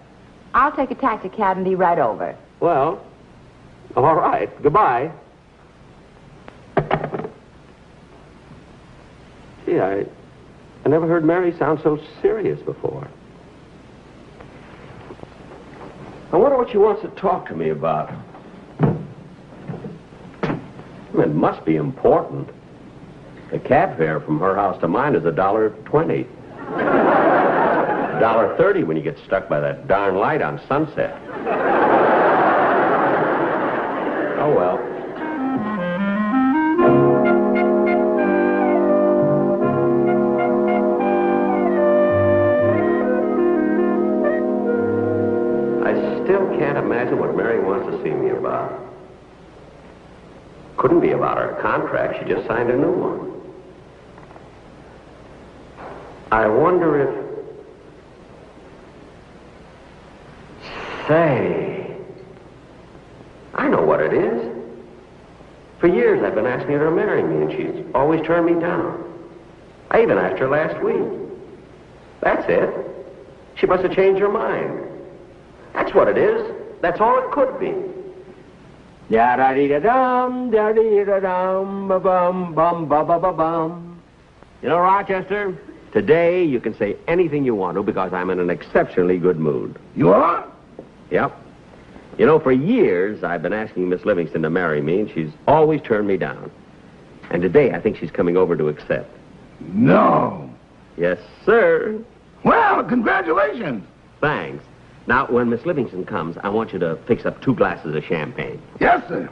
[0.53, 2.37] I'll take a taxi cab and be right over.
[2.59, 3.01] Well,
[3.95, 4.51] all right.
[4.65, 5.13] Goodbye.
[9.65, 10.05] Gee, I,
[10.85, 13.09] I never heard Mary sound so serious before.
[16.33, 18.13] I wonder what she wants to talk to me about.
[21.15, 22.49] It must be important.
[23.53, 26.27] The cab fare from her house to mine is a dollar twenty.
[28.21, 31.17] Dollar thirty when you get stuck by that darn light on Sunset.
[34.39, 34.79] Oh well.
[45.83, 48.71] I still can't imagine what Mary wants to see me about.
[50.77, 52.19] Couldn't be about her contract.
[52.19, 53.31] She just signed a new one.
[56.31, 57.31] I wonder if.
[61.11, 61.97] Say.
[63.55, 64.57] I know what it is.
[65.81, 69.13] For years I've been asking her to marry me, and she's always turned me down.
[69.91, 71.03] I even asked her last week.
[72.21, 72.71] That's it.
[73.57, 74.87] She must have changed her mind.
[75.73, 76.49] That's what it is.
[76.81, 77.75] That's all it could be.
[79.13, 83.33] Da da dee da dum, da dee da dum, ba bum bum ba ba ba
[83.33, 84.01] bum.
[84.63, 85.59] You know, Rochester,
[85.93, 89.77] today you can say anything you want to because I'm in an exceptionally good mood.
[89.97, 90.47] You are?
[91.11, 91.37] Yep.
[92.19, 95.81] You know, for years I've been asking Miss Livingstone to marry me, and she's always
[95.83, 96.51] turned me down.
[97.31, 99.17] And today I think she's coming over to accept.
[99.61, 100.53] No.
[100.97, 102.03] Yes, sir.
[102.45, 103.85] Well, congratulations.
[104.21, 104.65] Thanks.
[105.07, 108.61] Now, when Miss Livingstone comes, I want you to fix up two glasses of champagne.
[108.81, 109.31] Yes, sir.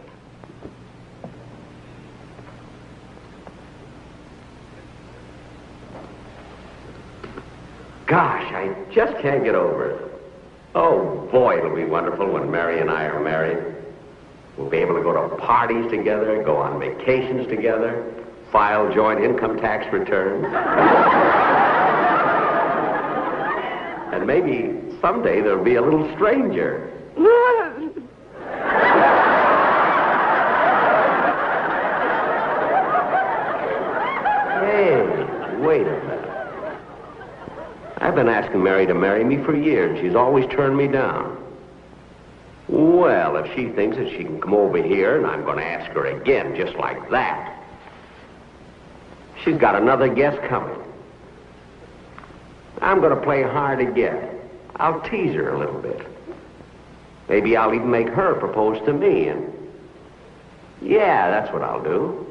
[8.06, 10.07] Gosh, I just can't get over it.
[10.74, 13.74] Oh, boy, it'll be wonderful when Mary and I are married.
[14.56, 18.12] We'll be able to go to parties together, go on vacations together,
[18.52, 20.44] file joint income tax returns.
[24.12, 26.92] and maybe someday there'll be a little stranger.
[34.60, 35.00] Hey,
[35.60, 36.28] wait a minute.
[37.98, 39.92] I've been asking Mary to marry me for years.
[39.92, 41.40] And she's always turned me down.
[42.66, 45.88] Well, if she thinks that she can come over here and I'm going to ask
[45.92, 47.62] her again just like that,
[49.44, 50.82] she's got another guest coming.
[52.80, 54.36] I'm going to play hard again.
[54.76, 56.04] I'll tease her a little bit.
[57.28, 59.54] Maybe I'll even make her propose to me and...
[60.82, 62.26] Yeah, that's what I'll do.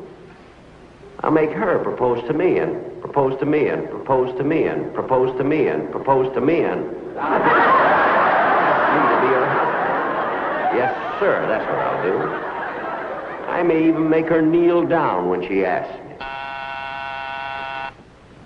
[1.22, 2.87] I'll make her propose to me and
[3.18, 6.62] propose to me and propose to me and propose to me and propose to me
[6.62, 6.86] and.
[10.78, 12.16] Yes, sir, that's what I'll do.
[13.50, 16.14] I may even make her kneel down when she asks me.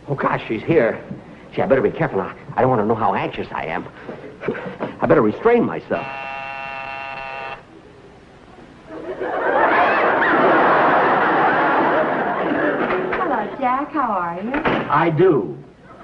[0.07, 1.03] Oh, gosh, she's here.
[1.53, 2.21] Gee, I better be careful.
[2.21, 3.85] I, I don't want to know how anxious I am.
[5.01, 6.07] I better restrain myself.
[13.19, 13.91] Hello, Jack.
[13.91, 14.51] How are you?
[14.89, 15.55] I do.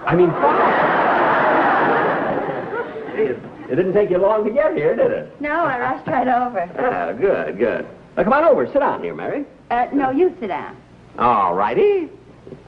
[0.06, 0.30] I mean,
[3.20, 5.42] it, it didn't take you long to get here, did it?
[5.42, 6.60] No, I rushed right over.
[6.80, 7.88] Ah, good, good.
[8.16, 8.68] Now, come on over.
[8.68, 9.46] Sit down here, Mary.
[9.72, 10.78] Uh, no, you sit down.
[11.18, 12.10] All righty.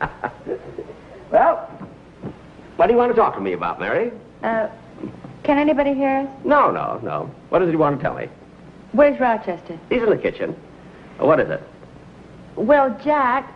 [1.31, 1.67] well,
[2.75, 4.11] what do you want to talk to me about, Mary?
[4.41, 4.69] Uh,
[5.43, 6.27] can anybody hear us?
[6.43, 7.29] No, no, no.
[7.49, 8.27] What does he want to tell me?
[8.93, 9.79] Where's Rochester?
[9.89, 10.55] He's in the kitchen.
[11.19, 11.61] What is it?
[12.55, 13.53] Well, Jack,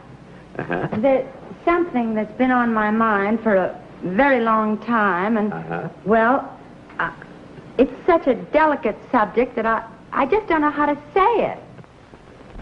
[0.59, 0.87] Uh-huh.
[0.97, 1.25] there's
[1.65, 5.89] something that's been on my mind for a very long time, and, Uh-huh.
[6.05, 6.57] well,
[6.99, 7.11] uh,
[7.77, 11.59] it's such a delicate subject that I, I just don't know how to say it.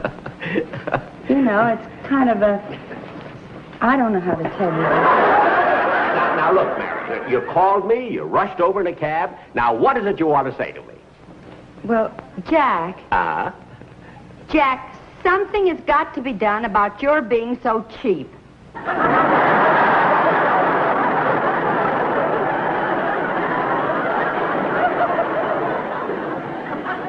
[1.30, 2.60] You know, it's kind of a.
[3.80, 4.82] I don't know how to tell you.
[4.82, 9.38] Now, now, look, Mary, you called me, you rushed over in a cab.
[9.54, 10.96] Now, what is it you want to say to me?
[11.86, 12.12] Well,
[12.50, 13.52] Jack, Uh-huh.
[14.50, 14.91] Jack,
[15.24, 18.30] something has got to be done about your being so cheap.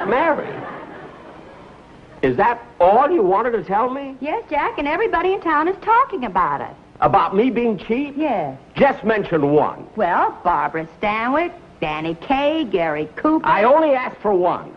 [0.09, 0.49] Mary,
[2.23, 4.17] is that all you wanted to tell me?
[4.21, 6.77] Yes, Jack, and everybody in town is talking about it.
[7.01, 8.15] About me being cheap?
[8.17, 8.59] Yes.
[8.77, 9.87] Just mention one.
[9.97, 13.47] Well, Barbara Stanwyck, Danny Kaye, Gary Cooper.
[13.47, 14.73] I only asked for one.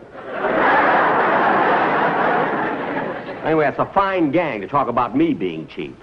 [3.46, 5.96] Anyway, it's a fine gang to talk about me being cheap.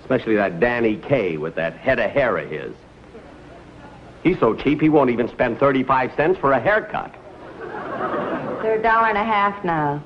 [0.00, 2.74] Especially that Danny Kaye with that head of hair of his.
[4.22, 7.14] He's so cheap he won't even spend 35 cents for a haircut.
[8.62, 10.02] They're a dollar and a half now.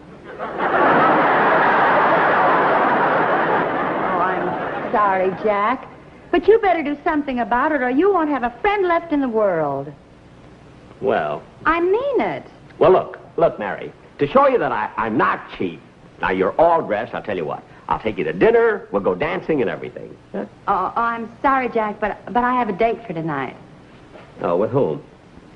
[4.12, 5.88] oh, I'm sorry, Jack.
[6.30, 9.20] But you better do something about it or you won't have a friend left in
[9.20, 9.92] the world.
[11.00, 12.44] Well, I mean it.
[12.78, 13.92] well, look, look, Mary.
[14.18, 15.81] To show you that I, I'm not cheap.
[16.22, 17.12] Now, you're all dressed.
[17.14, 17.62] I'll tell you what.
[17.88, 18.86] I'll take you to dinner.
[18.92, 20.16] We'll go dancing and everything.
[20.30, 20.46] Huh?
[20.68, 23.56] Oh, oh, I'm sorry, Jack, but but I have a date for tonight.
[24.40, 25.02] Oh, with whom?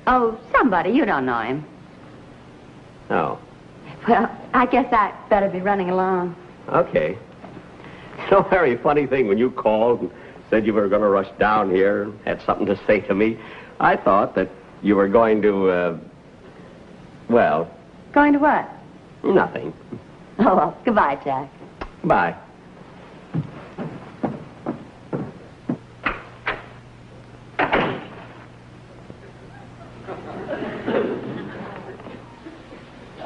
[0.07, 0.89] Oh, somebody.
[0.91, 1.65] You don't know him.
[3.09, 3.39] Oh,
[4.07, 6.35] Well, I guess I better be running along.
[6.69, 7.17] okay.
[8.31, 10.11] So very funny thing when you called and
[10.49, 13.37] said you were going to rush down here and had something to say to me.
[13.79, 14.49] I thought that
[14.81, 15.97] you were going to, uh,
[17.29, 17.69] well,
[18.11, 18.69] Going to what?
[19.23, 19.71] nothing.
[20.39, 21.49] Oh, well, goodbye, Jack.
[22.03, 22.35] Bye.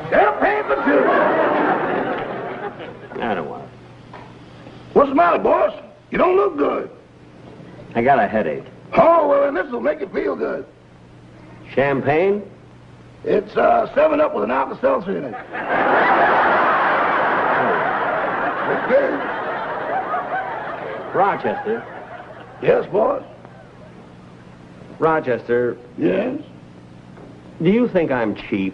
[0.10, 1.04] Champagne for two.
[3.22, 3.70] I don't want it.
[4.94, 5.74] What's the matter, boss?
[6.12, 6.90] You don't look good.
[7.96, 8.64] I got a headache.
[8.94, 10.66] Oh, well, then this will make you feel good.
[11.74, 12.44] Champagne?
[13.24, 15.36] It's uh, 7 Up with an Alka Seltzer in it.
[21.14, 21.84] Rochester.
[22.62, 23.24] Yes, boss?
[25.00, 26.40] Rochester, Yes?
[27.62, 28.74] do you think I'm cheap?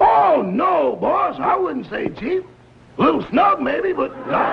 [0.00, 1.38] Oh, no, boss.
[1.38, 2.44] I wouldn't say cheap.
[2.98, 4.52] A little snug, maybe, but not.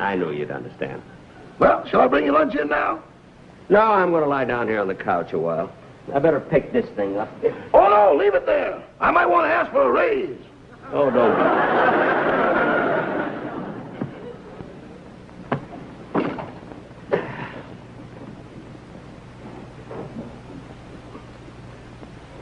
[0.00, 1.00] I knew you'd understand.
[1.58, 3.02] Well, shall I bring you lunch in now?
[3.70, 5.72] No, I'm going to lie down here on the couch a while.
[6.14, 7.28] I better pick this thing up.
[7.72, 8.82] Oh, no, leave it there.
[9.00, 10.36] I might want to ask for a raise.
[10.94, 11.32] Oh, don't.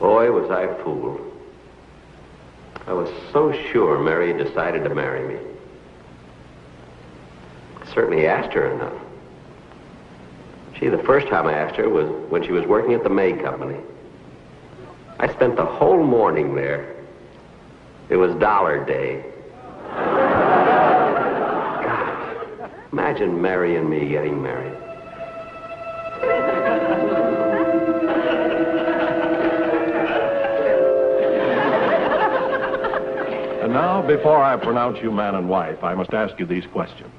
[0.01, 1.21] Boy, was I fooled.
[2.87, 5.39] I was so sure Mary had decided to marry me.
[7.79, 9.01] I certainly asked her enough.
[10.73, 13.31] Gee, the first time I asked her was when she was working at the May
[13.31, 13.79] Company.
[15.19, 17.00] I spent the whole morning there.
[18.11, 19.23] It was dollar day.
[21.81, 24.73] God, imagine Mary and me getting married.
[33.63, 37.13] And now, before I pronounce you man and wife, I must ask you these questions.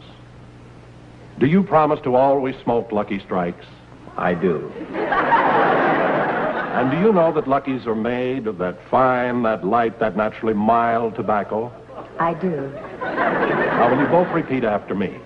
[1.38, 3.64] Do you promise to always smoke Lucky Strikes?
[4.18, 4.70] I do.
[6.72, 10.54] And do you know that Luckies are made of that fine, that light, that naturally
[10.54, 11.70] mild tobacco?
[12.18, 12.72] I do.
[13.00, 15.18] Now, will you both repeat after me?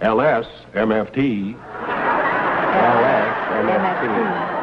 [0.00, 4.56] LS, MFT, LS, MFT.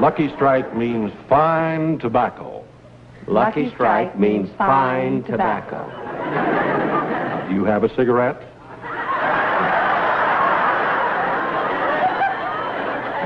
[0.00, 2.64] Lucky Strike means fine tobacco.
[3.28, 5.86] Lucky Strike means fine tobacco.
[7.48, 8.42] Do you have a cigarette?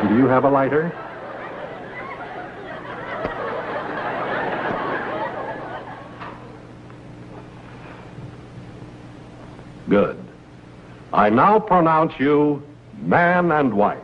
[0.08, 0.92] Do you have a lighter?
[9.88, 10.18] Good.
[11.12, 12.62] I now pronounce you
[13.02, 13.98] man and wife.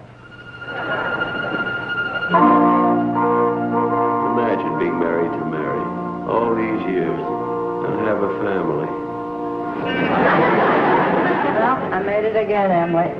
[4.34, 5.80] Imagine being married to Mary
[6.28, 7.20] all these years
[7.86, 8.88] and have a family.
[11.54, 13.12] Well, I made it again, Emily.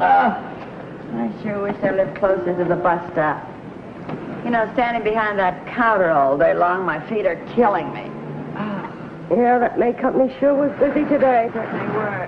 [0.00, 0.51] I
[1.42, 3.48] sure wish I lived closer to the bus stop.
[4.44, 8.10] You know, standing behind that counter all day long, my feet are killing me.
[8.56, 9.36] Oh.
[9.36, 11.50] Yeah, that May company sure was busy today.
[11.52, 12.26] Certainly were.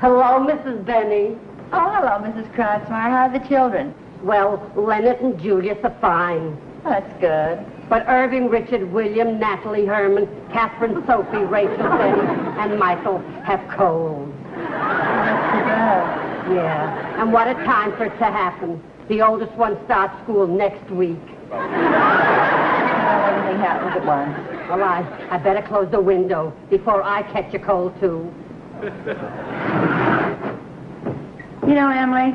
[0.00, 0.84] Hello, Mrs.
[0.84, 1.36] Benny.
[1.72, 2.52] Oh, hello, Mrs.
[2.54, 3.10] Kratzmeyer.
[3.10, 3.94] How are the children?
[4.22, 6.56] Well, Leonard and Julius are fine.
[6.84, 7.64] That's good.
[7.88, 12.20] But Irving, Richard, William, Natalie, Herman, Catherine, Sophie, Rachel, Betty,
[12.58, 14.32] and Michael have colds.
[16.50, 17.20] Yeah.
[17.22, 18.82] And what a time for it to happen.
[19.08, 21.18] The oldest one starts school next week.
[21.52, 24.36] Oh, Everything happens at once.
[24.68, 28.32] Well, I, I better close the window before I catch a cold, too.
[31.66, 32.34] You know, Emily,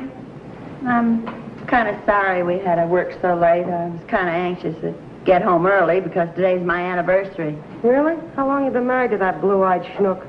[0.86, 1.26] I'm
[1.66, 3.64] kind of sorry we had to work so late.
[3.64, 4.94] I was kind of anxious to
[5.24, 7.56] get home early because today's my anniversary.
[7.82, 8.16] Really?
[8.36, 10.24] How long you been married to that blue-eyed schnook?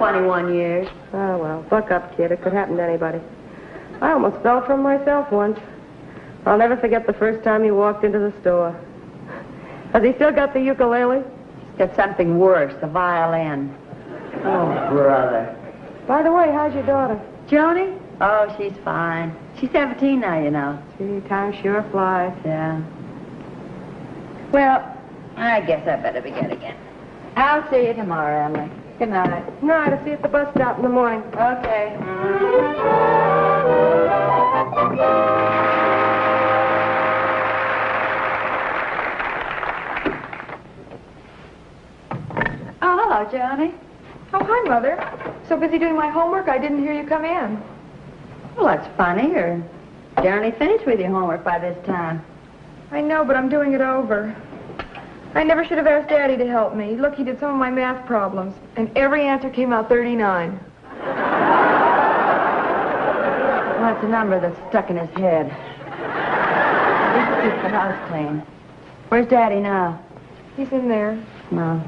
[0.00, 0.88] 21 years.
[1.12, 2.32] Oh, well, buck up, kid.
[2.32, 3.20] It could happen to anybody.
[4.00, 5.60] I almost fell from myself once.
[6.46, 8.74] I'll never forget the first time he walked into the store.
[9.92, 11.18] Has he still got the ukulele?
[11.18, 13.76] He's got something worse, the violin.
[14.36, 15.54] Oh, brother.
[16.08, 17.20] By the way, how's your daughter?
[17.46, 18.00] Joni?
[18.22, 19.36] Oh, she's fine.
[19.58, 20.82] She's 17 now, you know.
[20.96, 22.32] Gee, time sure flies.
[22.46, 22.82] Yeah.
[24.50, 24.96] Well,
[25.36, 26.76] I guess I better begin again.
[27.36, 28.79] I'll see you tomorrow, Emily.
[29.00, 29.62] Good night.
[29.62, 31.22] No, I'll see you at the bus stop in the morning.
[31.32, 31.96] Okay.
[42.82, 43.72] Oh, hello, Joni.
[44.34, 44.98] Oh, hi, Mother.
[45.48, 47.58] So busy doing my homework, I didn't hear you come in.
[48.54, 49.30] Well, that's funny.
[49.30, 49.62] You're
[50.22, 52.22] generally finished with your homework by this time.
[52.90, 54.36] I know, but I'm doing it over.
[55.32, 56.96] I never should have asked Daddy to help me.
[56.96, 60.58] Look, he did some of my math problems, and every answer came out 39.
[63.80, 65.46] Well, that's a number that's stuck in his head.
[65.48, 68.42] At least it keeps the house clean.
[69.08, 70.02] Where's Daddy now?
[70.56, 71.16] He's in there.
[71.52, 71.80] No.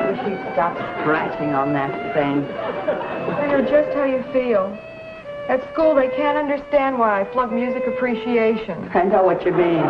[0.00, 2.67] I wish you'd stop scratching on that thing.
[3.48, 4.76] I know just how you feel.
[5.48, 8.90] At school, they can't understand why I flunked music appreciation.
[8.92, 9.82] I know what you mean.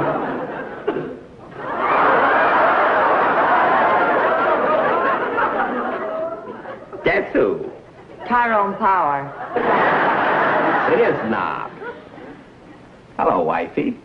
[7.03, 7.69] Guess who?
[8.29, 9.27] Tyrone Power.
[10.93, 11.73] It is not.
[13.17, 13.97] Hello, wifey.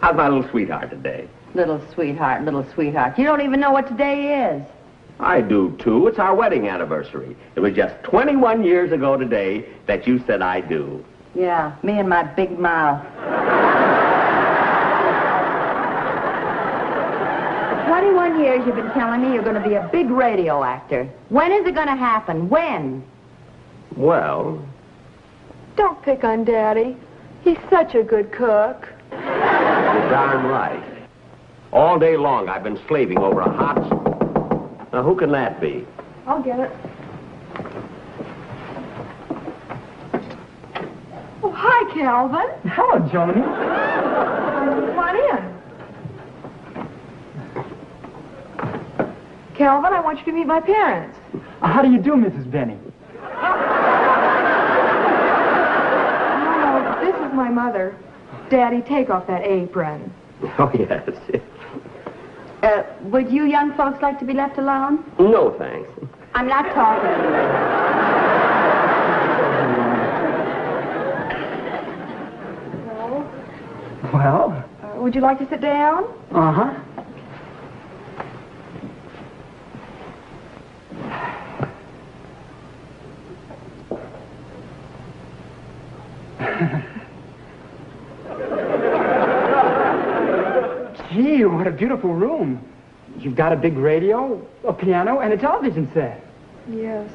[0.00, 1.28] How's my little sweetheart today?
[1.54, 3.18] Little sweetheart, little sweetheart.
[3.18, 4.62] You don't even know what today is.
[5.22, 6.08] I do, too.
[6.08, 7.36] It's our wedding anniversary.
[7.54, 11.04] It was just 21 years ago today that you said I do.
[11.34, 13.00] Yeah, me and my big mouth.
[17.86, 21.08] 21 years you've been telling me you're going to be a big radio actor.
[21.28, 22.48] When is it going to happen?
[22.48, 23.04] When?
[23.96, 24.66] Well,
[25.76, 26.96] Don't pick on Daddy.
[27.42, 28.88] He's such a good cook.
[29.10, 29.20] you're
[30.10, 30.82] darn right.
[31.72, 34.01] All day long I've been slaving over a hot...
[34.92, 35.86] Now, who can that be?
[36.26, 36.70] I'll get it.
[41.42, 42.46] Oh, hi, Calvin.
[42.70, 43.42] Hello, Joni.
[44.92, 45.52] Come on in.
[49.54, 51.18] Calvin, I want you to meet my parents.
[51.62, 52.50] How do you do, Mrs.
[52.50, 52.76] Benny?
[56.42, 57.96] No, no, this is my mother.
[58.50, 60.12] Daddy, take off that apron.
[60.58, 61.08] Oh, yes.
[62.62, 65.04] Uh, would you young folks like to be left alone?
[65.18, 65.88] No, thanks.
[66.34, 68.52] I'm not talking to you.
[72.86, 73.30] No.
[74.14, 76.04] Well, Uh, would you like to sit down?
[76.30, 76.70] uh-huh.
[91.12, 92.62] Gee, what a beautiful room.
[93.18, 96.24] You've got a big radio, a piano, and a television set.
[96.70, 97.10] Yes.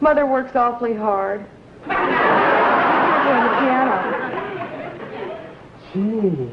[0.00, 1.44] Mother works awfully hard.
[1.84, 1.98] Playing
[3.44, 3.96] the piano.
[5.92, 6.50] Gee.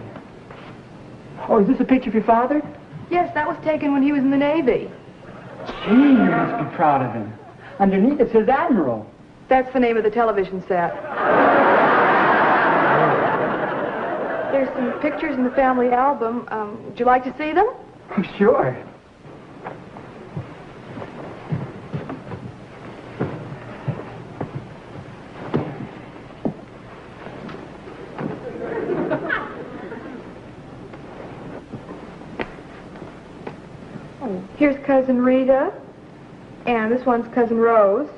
[1.48, 2.62] Oh, is this a picture of your father?
[3.10, 4.92] Yes, that was taken when he was in the Navy.
[5.86, 7.34] Gee, you must be proud of him.
[7.80, 9.10] Underneath it says Admiral.
[9.48, 10.94] That's the name of the television set.
[14.52, 16.48] There's some pictures in the family album.
[16.50, 17.68] Um, would you like to see them?
[18.38, 18.76] Sure.
[34.22, 35.72] Oh, here's Cousin Rita.
[36.66, 38.10] And this one's Cousin Rose.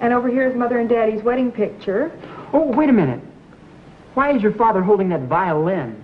[0.00, 2.12] And over here is Mother and Daddy's wedding picture.
[2.52, 3.20] Oh, wait a minute.
[4.16, 6.02] Why is your father holding that violin?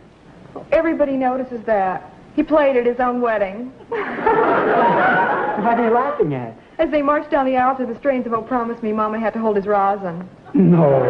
[0.71, 2.13] Everybody notices that.
[2.37, 3.73] He played at his own wedding.
[3.89, 6.55] What are they laughing at?
[6.79, 9.33] As they marched down the aisle to the strains of Oh Promise Me, Mama had
[9.33, 10.29] to hold his rosin.
[10.53, 11.01] No.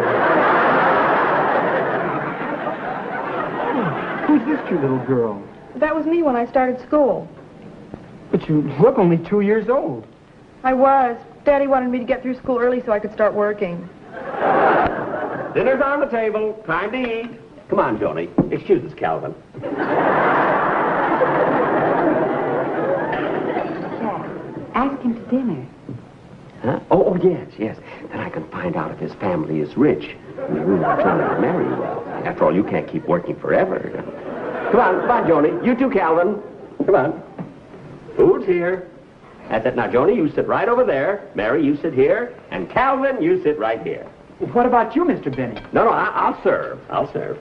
[4.25, 5.43] Who's this cute little girl?
[5.75, 7.27] That was me when I started school.
[8.31, 10.07] But you look only two years old.
[10.63, 11.17] I was.
[11.43, 13.89] Daddy wanted me to get through school early so I could start working.
[15.53, 16.61] Dinner's on the table.
[16.65, 17.39] Time to eat.
[17.69, 18.29] Come on, Joni.
[18.51, 19.35] Excuse us, Calvin.
[24.75, 25.67] Ask him to dinner.
[26.61, 26.79] Huh?
[26.91, 27.77] Oh, oh, yes, yes.
[28.09, 30.15] Then I can find out if his family is rich.
[30.49, 32.03] We really trying to marry well.
[32.25, 33.79] After all, you can't keep working forever.
[34.71, 35.65] Come on, come on, Joni.
[35.65, 36.41] You too, Calvin.
[36.85, 37.23] Come on.
[38.17, 38.89] Food's here.
[39.49, 39.75] That's it.
[39.75, 41.29] Now, Joni, you sit right over there.
[41.35, 42.33] Mary, you sit here.
[42.49, 44.09] And Calvin, you sit right here.
[44.51, 45.35] What about you, Mr.
[45.35, 45.55] Benny?
[45.71, 46.79] No, no, I- I'll serve.
[46.89, 47.37] I'll serve.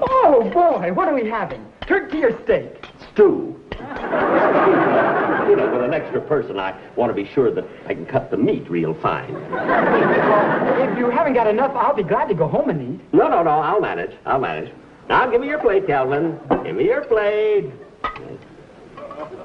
[0.00, 1.64] Oh, boy, what are we having?
[1.86, 2.84] Turkey or steak?
[3.12, 3.60] Stew.
[3.78, 8.30] you know, with an extra person, I want to be sure that I can cut
[8.30, 9.30] the meat real fine.
[9.34, 13.00] If you haven't got enough, I'll be glad to go home and eat.
[13.12, 14.16] No, no, no, I'll manage.
[14.26, 14.72] I'll manage.
[15.08, 16.38] Now, give me your plate, Calvin.
[16.64, 17.70] Give me your plate.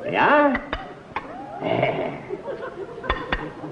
[0.10, 0.54] You are.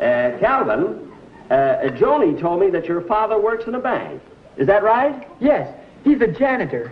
[0.02, 1.07] Uh, Calvin,
[1.50, 4.22] uh, Joni told me that your father works in a bank.
[4.58, 5.28] Is that right?
[5.40, 5.74] Yes,
[6.04, 6.92] he's a janitor.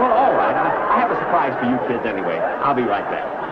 [0.00, 0.54] Well, all right.
[0.54, 2.38] I, I have a surprise for you kids anyway.
[2.38, 3.43] I'll be right back.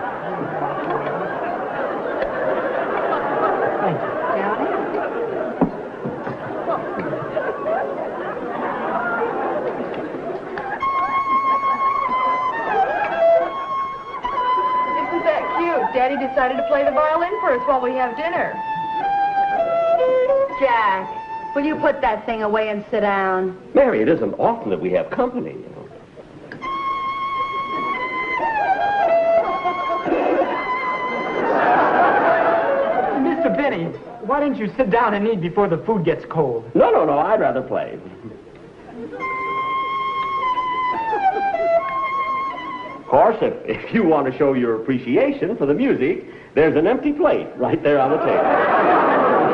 [16.43, 18.53] Decided to play the violin for us while we have dinner.
[20.59, 23.57] Jack, will you put that thing away and sit down?
[23.75, 25.89] Mary, it isn't often that we have company, you know.
[33.23, 33.57] Mr.
[33.57, 33.85] Benny,
[34.27, 36.69] why don't you sit down and eat before the food gets cold?
[36.75, 37.21] No, no, no.
[37.21, 38.01] I'd rather play.
[43.13, 47.13] Course, if, if you want to show your appreciation for the music, there's an empty
[47.13, 49.53] plate right there on the table.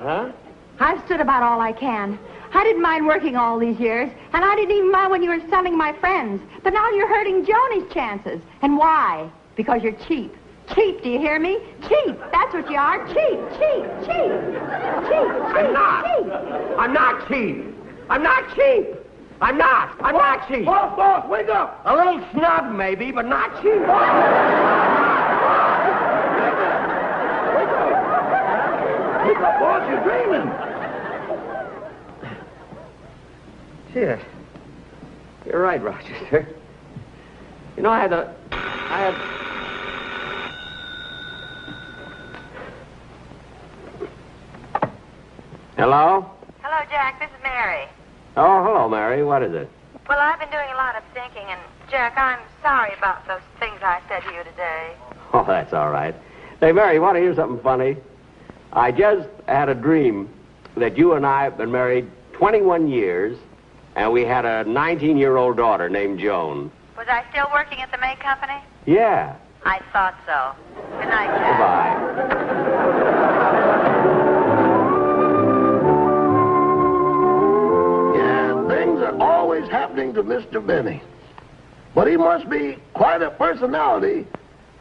[0.00, 0.32] Huh?
[0.78, 2.18] I've stood about all I can.
[2.54, 5.48] I didn't mind working all these years, and I didn't even mind when you were
[5.50, 6.42] selling my friends.
[6.64, 8.40] But now you're hurting Joni's chances.
[8.62, 9.30] And why?
[9.56, 10.34] Because you're cheap.
[10.74, 11.58] Cheap, do you hear me?
[11.82, 12.16] Cheap.
[12.32, 13.06] That's what you are.
[13.08, 14.32] Cheap, cheap, cheap.
[15.06, 16.04] Cheap, I'm not.
[16.04, 16.78] cheap.
[16.78, 17.69] I'm not cheap.
[18.10, 18.88] I'm not cheap.
[19.40, 19.96] I'm not.
[20.02, 20.66] I'm not cheap.
[20.66, 21.80] Boss, boss, wake up!
[21.84, 23.72] A little snub, maybe, but not cheap.
[23.72, 23.88] Wake
[29.38, 30.50] up, boss, you're dreaming.
[33.92, 34.18] Shit.
[35.46, 36.48] You're right, Rochester.
[37.76, 38.34] You know, I had a.
[38.50, 39.14] I had.
[45.76, 46.28] Hello?
[46.60, 47.20] Hello, Jack.
[47.20, 47.86] This is Mary.
[48.36, 49.22] Oh, hello, Mary.
[49.24, 49.68] What is it?
[50.08, 51.60] Well, I've been doing a lot of thinking, and
[51.90, 54.92] Jack, I'm sorry about those things I said to you today.
[55.32, 56.12] Oh, that's all right.
[56.58, 57.96] Hey, Mary, you want to hear something funny?
[58.72, 60.28] I just had a dream
[60.76, 63.38] that you and I have been married 21 years,
[63.94, 66.68] and we had a 19 year old daughter named Joan.
[66.98, 68.58] Was I still working at the May Company?
[68.86, 69.36] Yeah.
[69.64, 70.52] I thought so.
[70.98, 72.80] Good night, Jack.
[72.98, 73.19] Goodbye.
[79.00, 80.64] Things are always happening to Mr.
[80.64, 81.02] Benny.
[81.94, 84.26] But he must be quite a personality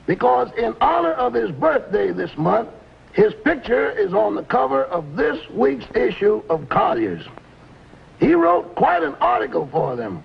[0.05, 2.69] because in honor of his birthday this month,
[3.13, 7.25] his picture is on the cover of this week's issue of Collier's.
[8.19, 10.23] He wrote quite an article for them.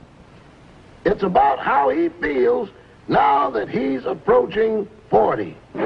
[1.05, 2.69] It's about how he feels
[3.09, 5.57] now that he's approaching 40.
[5.75, 5.85] and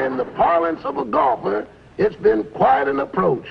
[0.00, 1.66] in the parlance of a golfer,
[1.98, 3.46] it's been quite an approach.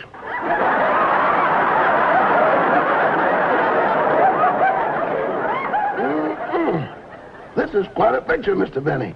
[7.71, 8.83] This is quite a picture, Mr.
[8.83, 9.13] Benny.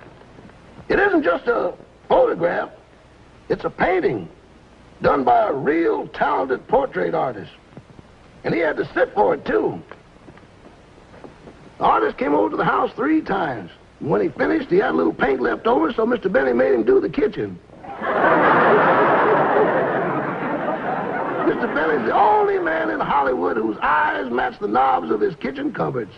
[0.87, 1.73] It isn't just a
[2.07, 2.69] photograph,
[3.49, 4.29] it's a painting
[5.01, 7.51] done by a real talented portrait artist.
[8.43, 9.81] And he had to sit for it, too.
[11.79, 13.71] The artist came over to the house three times.
[13.99, 16.31] And when he finished, he had a little paint left over, so Mr.
[16.31, 17.57] Benny made him do the kitchen.
[21.49, 21.73] Mr.
[21.73, 26.13] Benny's the only man in Hollywood whose eyes match the knobs of his kitchen cupboards.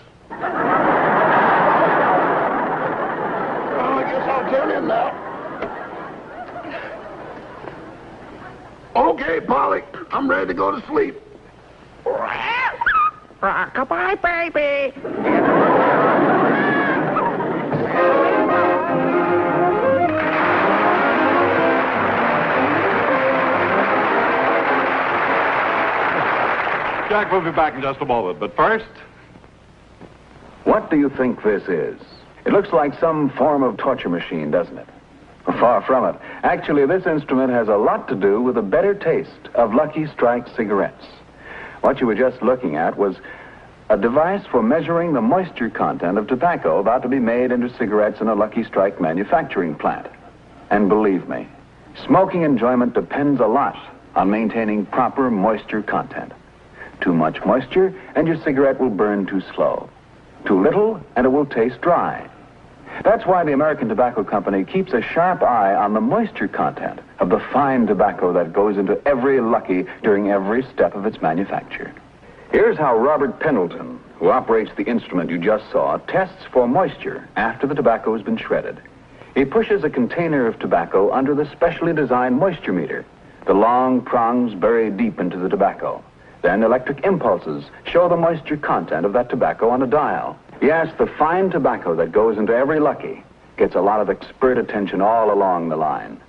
[4.06, 5.22] Well, I guess I'll turn in now.
[8.96, 9.82] Okay, Polly,
[10.12, 11.16] I'm ready to go to sleep.
[13.42, 14.94] Rockabye, baby.
[27.10, 28.86] Jack will be back in just a moment, but first,
[30.64, 32.02] What do you think this is?
[32.46, 34.88] It looks like some form of torture machine, doesn't it?
[35.46, 36.22] Far from it.
[36.44, 40.48] Actually, this instrument has a lot to do with a better taste of Lucky Strike
[40.56, 41.06] cigarettes.
[41.82, 43.16] What you were just looking at was
[43.90, 48.22] a device for measuring the moisture content of tobacco about to be made into cigarettes
[48.22, 50.08] in a Lucky Strike manufacturing plant.
[50.72, 51.48] And believe me,
[52.06, 53.78] smoking enjoyment depends a lot
[54.16, 56.32] on maintaining proper moisture content.
[57.02, 59.90] Too much moisture, and your cigarette will burn too slow.
[60.46, 62.28] Too little, and it will taste dry.
[63.04, 67.30] That's why the American Tobacco Company keeps a sharp eye on the moisture content of
[67.30, 71.94] the fine tobacco that goes into every Lucky during every step of its manufacture.
[72.52, 77.68] Here's how Robert Pendleton, who operates the instrument you just saw, tests for moisture after
[77.68, 78.80] the tobacco has been shredded.
[79.36, 83.06] He pushes a container of tobacco under the specially designed moisture meter,
[83.46, 86.02] the long prongs buried deep into the tobacco.
[86.42, 90.38] Then electric impulses show the moisture content of that tobacco on a dial.
[90.62, 93.24] Yes, the fine tobacco that goes into every Lucky
[93.58, 96.20] gets a lot of expert attention all along the line.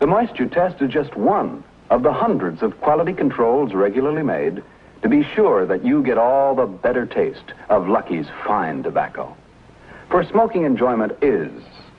[0.00, 4.62] The moisture test is just one of the hundreds of quality controls regularly made
[5.02, 9.36] to be sure that you get all the better taste of Lucky's fine tobacco.
[10.10, 11.50] For smoking enjoyment is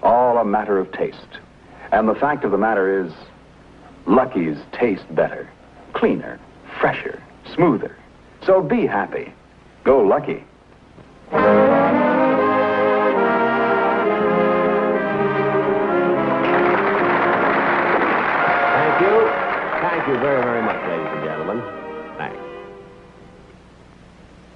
[0.01, 1.39] all a matter of taste.
[1.91, 3.13] And the fact of the matter is,
[4.07, 5.49] Lucky's taste better,
[5.93, 6.39] cleaner,
[6.79, 7.21] fresher,
[7.53, 7.95] smoother.
[8.43, 9.33] So be happy.
[9.83, 10.43] Go Lucky.
[11.31, 11.41] Thank
[19.01, 19.29] you.
[19.81, 21.61] Thank you very, very much, ladies and gentlemen.
[22.17, 22.37] Thanks.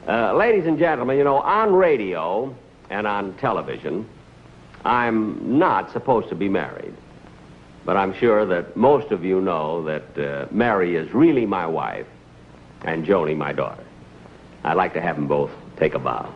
[0.08, 2.56] Uh, ladies and gentlemen, you know, on radio
[2.90, 4.08] and on television,
[4.86, 6.94] I'm not supposed to be married.
[7.86, 12.06] But I'm sure that most of you know that uh, Mary is really my wife
[12.84, 13.84] and Joni my daughter.
[14.64, 16.30] I'd like to have them both take a bow.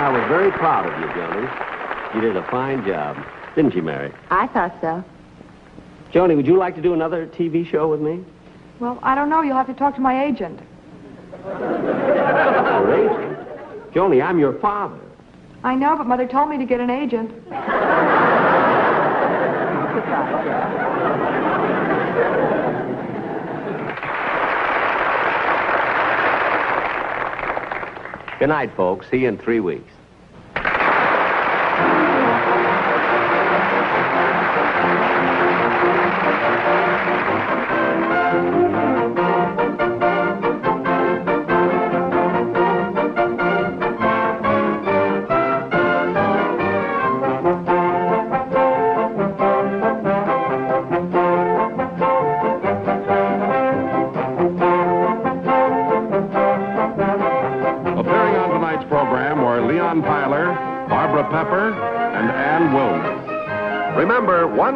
[0.00, 2.14] I was very proud of you, Joni.
[2.14, 3.18] You did a fine job,
[3.54, 4.10] didn't you, Mary?
[4.30, 5.04] I thought so.
[6.10, 8.24] Joni, would you like to do another TV show with me?
[8.78, 9.42] Well, I don't know.
[9.42, 10.58] You'll have to talk to my agent.
[11.44, 13.92] an agent.
[13.92, 14.98] Joni, I'm your father.
[15.64, 17.30] I know, but Mother told me to get an agent.
[28.40, 29.06] Good night, folks.
[29.10, 29.92] See you in three weeks.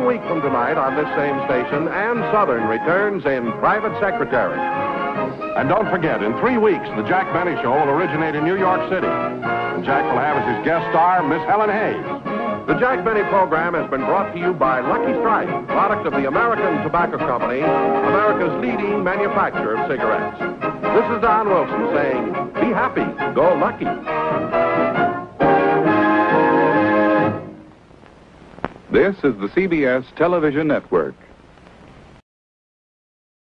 [0.05, 4.61] Week from tonight on this same station, Ann Sothern returns in Private Secretary.
[5.57, 8.85] And don't forget, in three weeks, the Jack Benny Show will originate in New York
[8.93, 9.09] City.
[9.09, 12.05] And Jack will have as his guest star Miss Helen Hayes.
[12.69, 16.29] The Jack Benny program has been brought to you by Lucky Strike, product of the
[16.29, 20.37] American Tobacco Company, America's leading manufacturer of cigarettes.
[20.39, 22.25] This is Don Wilson saying,
[22.61, 23.89] be happy, go lucky.
[29.05, 31.15] This is the CBS Television Network.